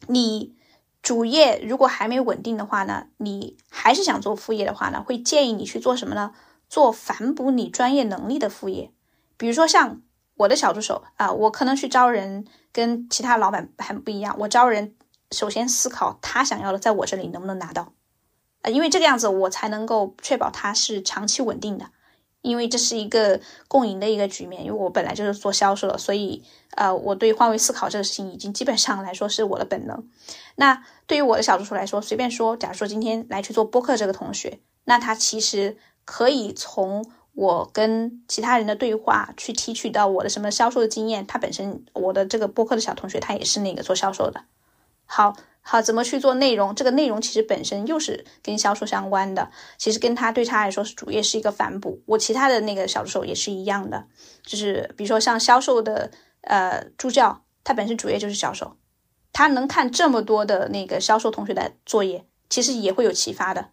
[0.09, 0.55] 你
[1.03, 6.33] 主业如果还没稳定的话呢，你还是想做副业的话呢，会建议你去做什么呢？
[6.69, 8.91] 做反哺你专业能力的副业，
[9.37, 10.01] 比如说像
[10.37, 14.35] 我的小助手啊，我可能去招人跟其他老板很不一样。
[14.41, 14.95] 我招人
[15.31, 17.93] 首先思考他想要的在我这里能不能拿到，
[18.63, 21.91] 啊，因为这个样子我才能够确保他是长期稳定的。
[22.45, 30.07] 因为这是一个共赢的一个局面，因为我本来就是做销售的，所以呃，我对换位思考这个事情已经基本上来说是我的本能。
[30.57, 41.27] 那对于我的小助手来说，随便说，假如说今天来去做播客这个同学，那他其实可以从我跟其他人的对话去提取到我的什么销售的经验。
[41.27, 44.45] 他本身我的这个播客的小同学，他也是那个做销售的。
[45.07, 45.35] 好。
[45.67, 46.75] 好，怎么去做内容？
[46.75, 52.03] 这个内容其实本身又是跟销售相关的，其实跟他对他来说是主业是一个反哺。
[52.05, 54.05] 我其他的那个小助手也是一样的，
[54.45, 56.11] 就是比如说像销售的
[56.43, 58.77] 呃助教，他本身主业就是销售，
[59.33, 63.71] 他能看这么多的那个销售同学的作业，其实也会有启发的。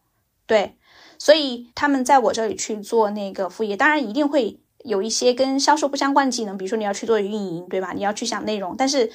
[0.47, 0.77] 对，
[1.19, 7.91] 所以他们在我这里去做那个副业，当然一定会有一些跟销售不相关的技能，比如说你要去做运营，对吧？
[7.93, 9.11] 你要去想内容，但是。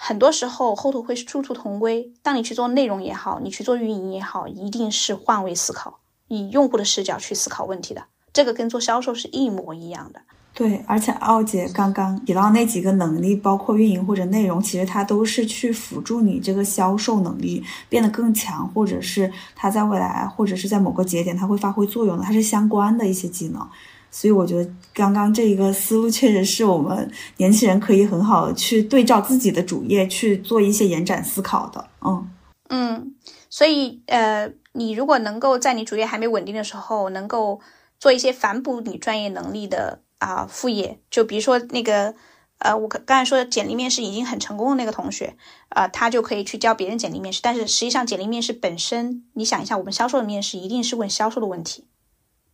[0.00, 2.12] 很多时候后头会殊途同归。
[2.22, 8.04] 当你去做内容也好，你去做运营也好，一定是换位思考，以用户的视角去思考问题的。
[8.32, 10.20] 这个跟做销售是一模一样的。
[10.54, 23.68] 对，而且奥姐刚刚提到那几个能力，包括运营或者内容，其实它都是去辅助你这个销售能力变得更强，或者是它在未来或者是在某个节点它会发挥作用的，它是相关的一些技能。
[24.10, 31.88] 所以我觉得刚刚这一个思路确实是我们年轻人可以很好的去对照自己的主业去做一些延展思考的。
[32.00, 32.30] 嗯
[32.70, 33.14] 嗯，
[33.48, 37.60] 所以呃，你如果能够在你主业还没稳定的时候，能够
[37.98, 42.14] 做一些反哺你专业能力的啊副业，就比如说那个
[42.58, 45.36] 呃，我刚才说简历面试已经很成功的那个同学，
[45.68, 47.40] 啊，他就可以去教别人简历面试。
[47.42, 51.84] 但是实际上简历面试本身，你想一下，我们销售的面试一定是问销售的问题。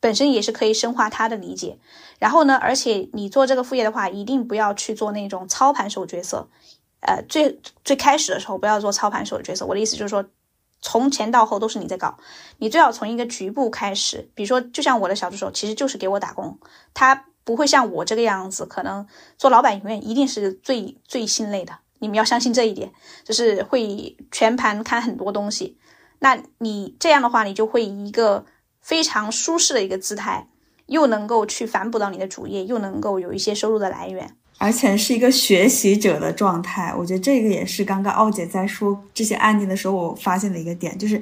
[0.04, 1.78] 本身也是可以深化他的理解，
[2.18, 6.46] 然后呢，而且你做这个副业的话，一定不要去做那种操盘手角色，
[7.00, 9.64] 呃，最最开始的时候不要做操盘手的角色。
[9.64, 10.22] 我的意思就是说，
[10.82, 12.18] 从前到后都是你在搞，
[12.58, 16.58] 你最好从一个局部开始，比如说，就像我的小助手，其实就是给我打工，
[16.92, 19.06] 他不会像我这个样子，可能
[19.38, 21.78] 做老板永远一定是最最心累的。
[22.00, 22.92] 你们要相信这一点，
[23.24, 25.78] 就是会全盘看很多东西。
[26.18, 28.44] 那你这样的话，你就会一个
[28.84, 30.46] 非常舒适的一个姿态，
[30.86, 36.94] 又能够去反哺到你的主业，又能够有一些收入的来源，而且是一个学习者的状态。
[36.94, 41.18] 我觉得这个也是刚刚奥姐在说这些案例的时候，我发现的一个点，就是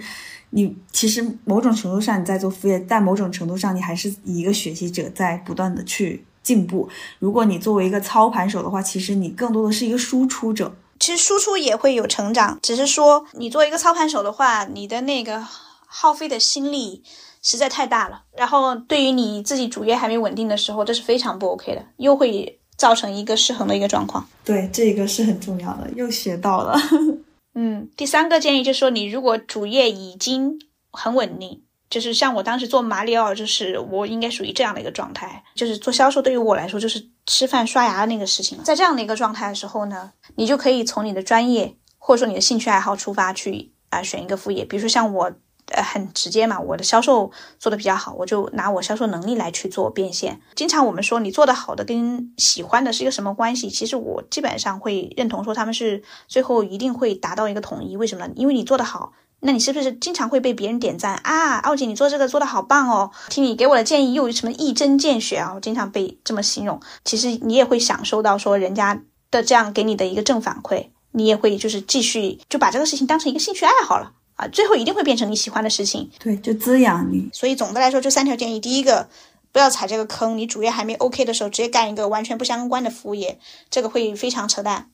[0.50, 6.88] 你其实某种程度上你在做副业，但某种程度上你还是以一个学习者在不断的去进步。
[7.20, 10.74] 如果你作为一个操盘手的话，其实你更多的是一个输出者。
[10.98, 15.44] 其实输出也会有成长，只是说你作为一个操盘手的话，你的那个
[15.86, 17.02] 耗费的心力
[17.42, 18.22] 实在太大了。
[18.36, 24.26] 然后对于你自己主业还没稳定的时候，这是非常不 OK 的，又会造成一个失衡的一个状况。
[24.44, 26.74] 对，这个是很重要的，又学到了。
[27.54, 30.58] 嗯，第三个建议就是说，你如果主业已经
[30.90, 31.62] 很稳定。
[31.90, 35.44] 就是像我当时做马里奥，就是我应该属于这样的一个状态。
[35.54, 38.58] 就是做销售对于我来说，就是吃饭刷牙的那个事情。
[38.64, 44.64] 在这样的一个状态的时候呢，你就可以从你的专业或者说你的兴趣爱好出发去啊选一个副业。
[44.64, 45.30] 比如说像我，
[45.70, 50.40] 呃，很直接嘛，我的销售做的比较好，我就拿我销售能力来去做变现。
[50.54, 53.70] 经常我们说你做的好的跟喜欢的是一个什么关系？
[53.70, 57.96] 其实我基本上会认同说他们是最后一定会达到一个统一。
[57.96, 58.32] 为什么呢？
[58.36, 59.12] 因为你做的好。
[59.44, 61.58] 那你是不是经常会被别人点赞啊？
[61.58, 63.10] 奥姐，你做这个做的好棒哦！
[63.28, 65.50] 听你给我的建议又有什么一针见血啊？
[65.52, 66.80] 我经常被这么形容。
[67.04, 69.02] 其实你也会享受到说人家
[69.32, 74.48] 的这样给你的一个正反馈，你也会就是继续就把这个事情当成一个兴趣爱好了啊！
[74.48, 77.28] 最后一定会变成你喜欢的事情，对，就滋养你。
[77.32, 79.08] 所以总的来说，这三条建议，第一个，
[79.52, 80.36] 不要踩这个坑。
[80.38, 83.38] 你主业还没 OK 的时候，直接干一个完全不相关的副业，
[83.70, 84.90] 这个会非常扯淡。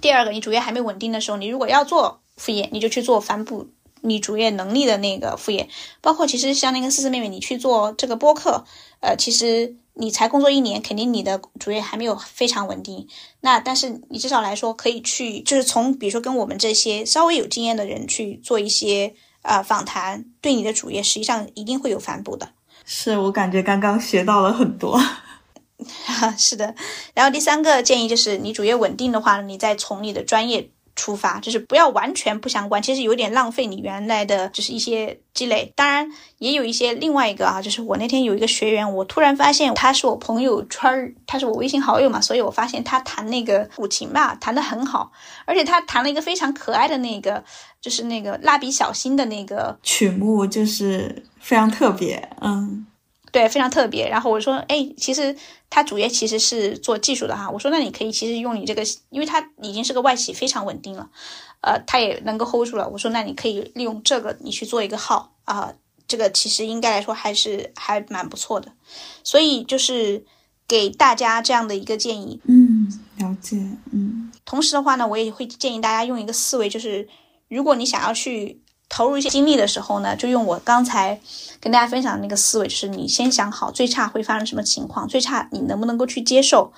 [0.00, 2.20] 第二个，你主业还没稳定的时候，你如果要做。
[2.34, 3.68] 副业你就去做反哺
[4.00, 5.68] 你主业能力的那个副业，
[6.00, 8.64] 包括其实像那个四四妹妹，你去做这个播客，
[9.00, 13.06] 呃，其实你才工作一年，肯定你的主业还没有非常稳定。
[13.40, 22.50] 那但是你至少来说可以去，就是从比如说跟我们这些稍微有经验的人去做一些呃访谈，对你的主业实际上一定会有反哺的。
[22.84, 25.00] 是我感觉刚刚学到了很多，
[26.36, 26.74] 是的。
[27.14, 30.70] 然后第三个建议就是，你主业稳定的话，你再从你的专业。
[30.94, 35.72] 出发就是不要完全不相关，其实有点浪费你原来的就是一些积累。
[35.74, 36.06] 当然
[36.38, 45.10] 也有一些另外一个啊，就是我那天有一个学员，我突然发现他是我朋友圈儿，他是我微信好友嘛，所以我发现他弹那个古琴吧，弹得很好，
[45.44, 47.42] 而且他弹了一个非常可爱的那个，
[47.80, 52.86] 就是那个蜡笔小新的那个曲目，就是非常特别，嗯。
[53.32, 54.06] 对，非常特别。
[54.08, 55.34] 然后我说，哎，其实
[55.70, 57.50] 他主业其实是做技术的哈。
[57.50, 61.08] 我说，那你可以其实用你这个，因为他已经是个外企，非常稳定了，
[61.62, 62.86] 呃，他也能够 hold 住了。
[62.90, 65.72] 我说，那你可以利用这个，你去做一个号啊，
[66.06, 68.70] 这个其实应该来说还是还蛮不错的。
[69.24, 70.26] 所以就是
[70.68, 72.38] 给大家这样的一个建议。
[72.44, 73.56] 嗯，了解。
[73.92, 77.08] 嗯，同时的话呢，我也会建议大家用一个思维，就是
[77.48, 78.60] 如果你想要去。
[78.94, 81.18] 投入一些精力的时候呢，就用我刚才
[81.58, 86.70] 跟大家分享的那个思维，就是你先想好最差会发生什么情况，最差你能不能够去接受，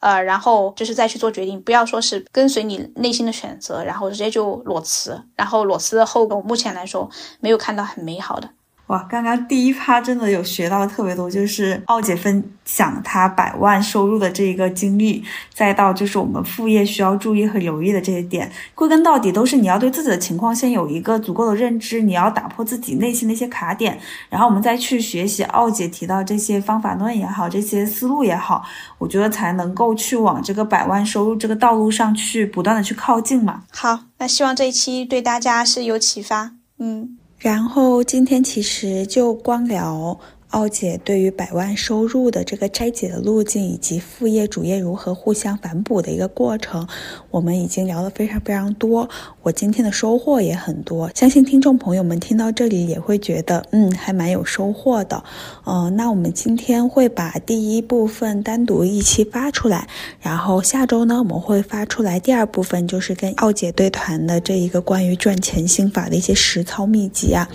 [0.00, 7.10] 呃，然后就是再去做决定，不要说是跟随你内心的选择，然后直接就裸辞，然后裸辞的后果目前来说
[7.40, 8.48] 没有看到很美好的。
[8.88, 15.22] 哇，刚刚第一趴真的有学到特别多，就是奥姐分享她百万收入的这一个经历，
[15.52, 28.64] 再到就是我们副业需要注意和留意的这些点，归根到底都是你要对自己的情况先有一个足够的认知，你要打破自己内心的一些卡点，然后我们再去学习奥姐提到这些方法论也好，这些思路也好，
[28.96, 33.64] 我觉得才能够去往这个百万收入这个道路上去不断的去靠近嘛。
[33.70, 37.18] 好，那希望这一期对大家是有启发，嗯。
[37.38, 40.18] 然后今天其实就光聊。
[40.50, 46.88] 奥姐对于百万收入的这个拆解的路径，以及副业主业如何互相反哺的一个过程，
[47.30, 49.08] 我们已经聊了非常非常多。
[49.42, 55.22] 我今天的收获也很多，相信听众朋友们听到这里也会觉得，嗯，还蛮有收获的。
[55.66, 59.86] 嗯，那我们今天会把第一部分单独一期发出来，
[60.20, 67.46] 然后下周呢，我们会发出来第二部分，就是跟奥姐对谈的这一个关于赚钱心法的一些实操秘籍啊。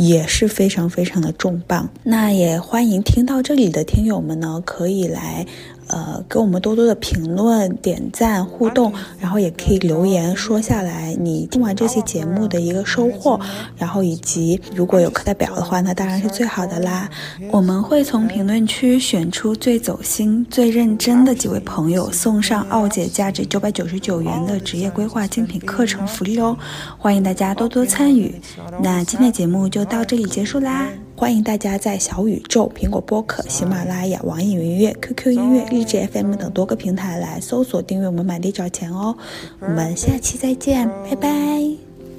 [0.00, 5.46] 也是非常非常的重磅，那也欢迎听到这里的听友们呢，可以来。
[5.90, 13.38] 呃，给我们多多的评论、点赞、互动，然后也可以留言说下来你听完这期节目的一个收获，
[13.76, 17.10] 然后以及如果有课代表的话，那当然是最好的啦。
[17.50, 26.56] 我们会从评论区选出最走心、最认真的几位朋友，送上奥姐价值九百九十九元的职业规划精品课程福利哦，
[26.98, 28.40] 欢迎大家多多参与。
[28.80, 30.86] 那今天节目就到这里结束啦。
[31.20, 39.14] 欢迎大家在小宇宙、苹果播客、喜马拉雅、网易云音乐、QQ 音乐、荔枝 FM 等多个平台来搜索订阅我们满地找钱哦。
[39.58, 41.28] 我们下期再见，拜拜。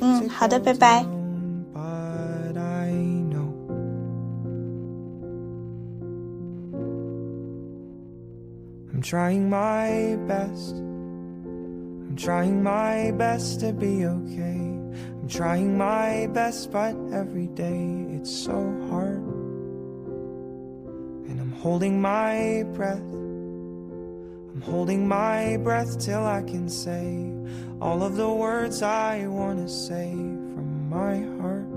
[0.01, 1.03] 嗯，好的，拜拜。
[8.93, 10.75] I'm trying my best.
[10.75, 14.79] I'm trying my best to be okay.
[15.31, 18.51] Trying my best, but every day it's so
[18.89, 19.23] hard.
[21.29, 22.99] And I'm holding my breath.
[22.99, 27.31] I'm holding my breath till I can say
[27.79, 31.70] all of the words I want to say from my heart.